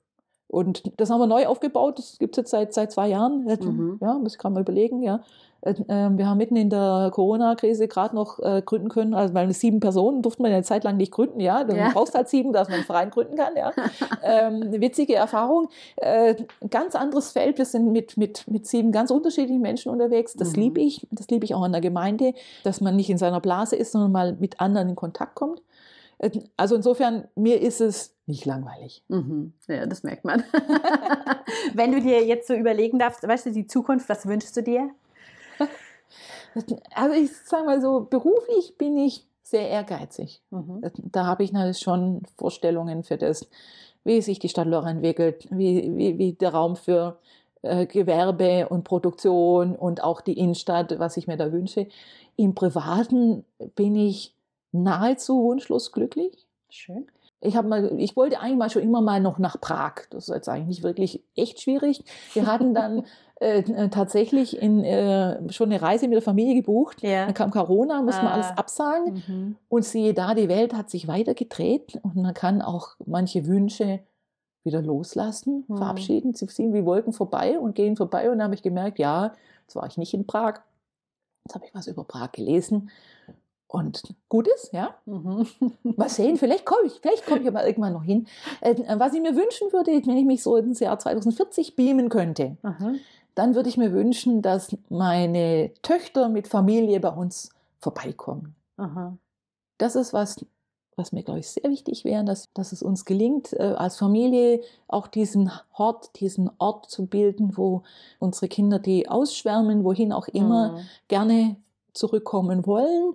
[0.52, 3.44] Und das haben wir neu aufgebaut, das gibt es jetzt seit, seit zwei Jahren.
[3.46, 3.98] Mhm.
[4.02, 5.20] Ja, muss ich gerade mal überlegen, ja.
[5.62, 9.50] Äh, ähm, Wir haben mitten in der Corona-Krise gerade noch äh, gründen können, also weil
[9.54, 11.64] sieben Personen durften wir eine Zeit lang nicht gründen, ja.
[11.64, 11.88] Du Ja.
[11.94, 13.70] brauchst halt sieben, dass man einen Verein gründen kann, ja.
[14.22, 15.68] ähm, eine witzige Erfahrung.
[15.96, 16.34] Äh,
[16.68, 17.56] ganz anderes Feld.
[17.56, 20.34] Wir sind mit, mit, mit sieben ganz unterschiedlichen Menschen unterwegs.
[20.34, 20.62] Das Mhm.
[20.62, 21.06] liebe ich.
[21.12, 22.34] Das liebe ich auch in der Gemeinde,
[22.64, 25.62] dass man nicht in seiner Blase ist, sondern mal mit anderen in Kontakt kommt.
[26.22, 29.04] Äh, Also insofern, mir ist es nicht langweilig.
[29.08, 29.52] Mhm.
[29.68, 30.42] Ja, das merkt man.
[31.74, 34.90] Wenn du dir jetzt so überlegen darfst, weißt du, die Zukunft, was wünschst du dir?
[36.94, 40.42] Also ich sage mal so, beruflich bin ich sehr ehrgeizig.
[40.50, 40.82] Mhm.
[41.10, 43.48] Da habe ich natürlich schon Vorstellungen für das,
[44.04, 47.18] wie sich die Stadt Lörrach entwickelt, wie, wie, wie der Raum für
[47.62, 51.86] äh, Gewerbe und Produktion und auch die Innenstadt, was ich mir da wünsche.
[52.36, 53.44] Im Privaten
[53.74, 54.31] bin ich
[54.72, 56.46] nahezu wunschlos glücklich.
[56.68, 57.06] Schön.
[57.40, 59.94] Ich, hab mal, ich wollte eigentlich mal schon immer mal noch nach Prag.
[60.10, 62.04] Das ist jetzt eigentlich nicht wirklich echt schwierig.
[62.34, 63.04] Wir hatten dann
[63.40, 67.02] äh, äh, tatsächlich in, äh, schon eine Reise mit der Familie gebucht.
[67.02, 67.24] Ja.
[67.26, 68.34] Dann kam Corona, musste man Ah.
[68.34, 69.22] alles absagen.
[69.26, 69.56] Mhm.
[69.68, 74.00] Und siehe da, die Welt hat sich weiter gedreht und man kann auch manche Wünsche
[74.64, 75.76] wieder loslassen, Mhm.
[75.78, 76.34] verabschieden.
[76.34, 78.30] Sie ziehen wie Wolken vorbei und gehen vorbei.
[78.30, 80.60] Und dann habe ich gemerkt, ja, jetzt war ich nicht in Prag.
[81.44, 82.88] Jetzt habe ich was über Prag gelesen.
[83.72, 84.94] Und gut ist, ja.
[85.06, 85.46] Mhm.
[85.96, 88.26] Mal sehen, vielleicht komme ich, vielleicht komme ich aber irgendwann noch hin.
[88.60, 92.58] Äh, was ich mir wünschen würde, wenn ich mich so ins Jahr 2040 beamen könnte,
[92.62, 92.92] Aha.
[93.34, 97.48] dann würde ich mir wünschen, dass meine Töchter mit Familie bei uns
[97.80, 98.54] vorbeikommen.
[98.76, 99.16] Aha.
[99.78, 100.44] Das ist was,
[100.96, 104.60] was mir, glaube ich, sehr wichtig wäre, dass, dass es uns gelingt, äh, als Familie
[104.86, 107.84] auch diesen Hort, diesen Ort zu bilden, wo
[108.18, 110.80] unsere Kinder, die ausschwärmen, wohin auch immer, Mhm.
[111.08, 111.56] gerne
[111.94, 113.14] zurückkommen wollen.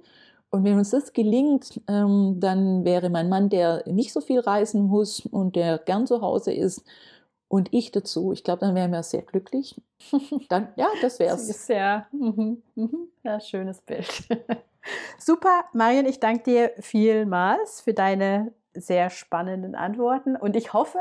[0.58, 4.84] Und wenn uns das gelingt, ähm, dann wäre mein Mann, der nicht so viel reisen
[4.84, 6.84] muss und der gern zu Hause ist,
[7.48, 8.34] und ich dazu.
[8.34, 9.80] Ich glaube, dann wären wir sehr glücklich.
[10.50, 11.48] Dann, ja, das wäre es.
[12.12, 14.28] Mhm, ja, schönes Bild.
[15.18, 21.00] Super, Marion, ich danke dir vielmals für deine sehr spannenden Antworten und ich hoffe,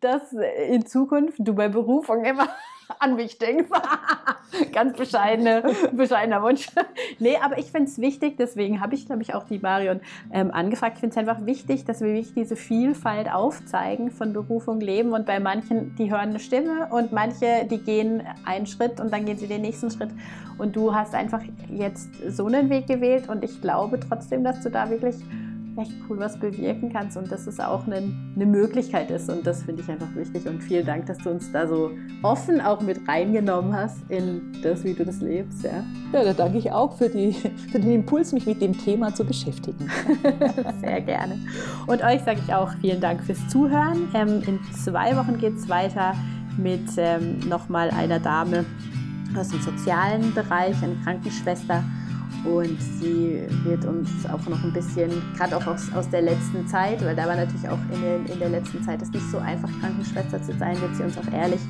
[0.00, 2.48] dass in Zukunft du bei Berufung immer
[2.98, 3.68] an mich denkst.
[4.72, 6.68] Ganz bescheidene, bescheidener Wunsch.
[7.18, 10.00] nee, aber ich finde es wichtig, deswegen habe ich, glaube ich, auch die Marion
[10.32, 10.94] ähm, angefragt.
[10.94, 15.12] Ich finde es einfach wichtig, dass wir wirklich diese Vielfalt aufzeigen von Berufung leben.
[15.12, 19.26] Und bei manchen, die hören eine Stimme und manche, die gehen einen Schritt und dann
[19.26, 20.10] gehen sie den nächsten Schritt.
[20.56, 24.70] Und du hast einfach jetzt so einen Weg gewählt und ich glaube trotzdem, dass du
[24.70, 25.16] da wirklich
[25.78, 29.30] echt cool was bewirken kannst und dass es auch eine, eine Möglichkeit ist.
[29.30, 30.46] Und das finde ich einfach wichtig.
[30.46, 31.90] Und vielen Dank, dass du uns da so
[32.22, 35.62] offen auch mit reingenommen hast in das, wie du das lebst.
[35.62, 37.32] Ja, ja da danke ich auch für, die,
[37.72, 39.88] für den Impuls, mich mit dem Thema zu beschäftigen.
[40.80, 41.38] Sehr gerne.
[41.86, 44.08] Und euch sage ich auch vielen Dank fürs Zuhören.
[44.14, 46.14] Ähm, in zwei Wochen geht es weiter
[46.56, 48.64] mit ähm, nochmal einer Dame
[49.36, 51.84] aus dem sozialen Bereich, eine Krankenschwester
[52.44, 57.04] und sie wird uns auch noch ein bisschen, gerade auch aus, aus der letzten Zeit,
[57.04, 59.68] weil da war natürlich auch in, den, in der letzten Zeit es nicht so einfach,
[59.80, 61.60] Krankenschwester zu sein, wird sie uns auch ehrlich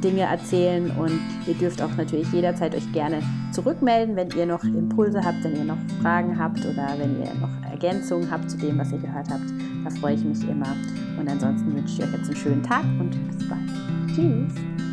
[0.00, 3.20] Dinge erzählen und ihr dürft auch natürlich jederzeit euch gerne
[3.52, 7.70] zurückmelden, wenn ihr noch Impulse habt, wenn ihr noch Fragen habt oder wenn ihr noch
[7.70, 9.44] Ergänzungen habt zu dem, was ihr gehört habt.
[9.84, 10.74] Da freue ich mich immer.
[11.18, 13.60] Und ansonsten wünsche ich euch jetzt einen schönen Tag und bis bald.
[14.14, 14.87] Tschüss.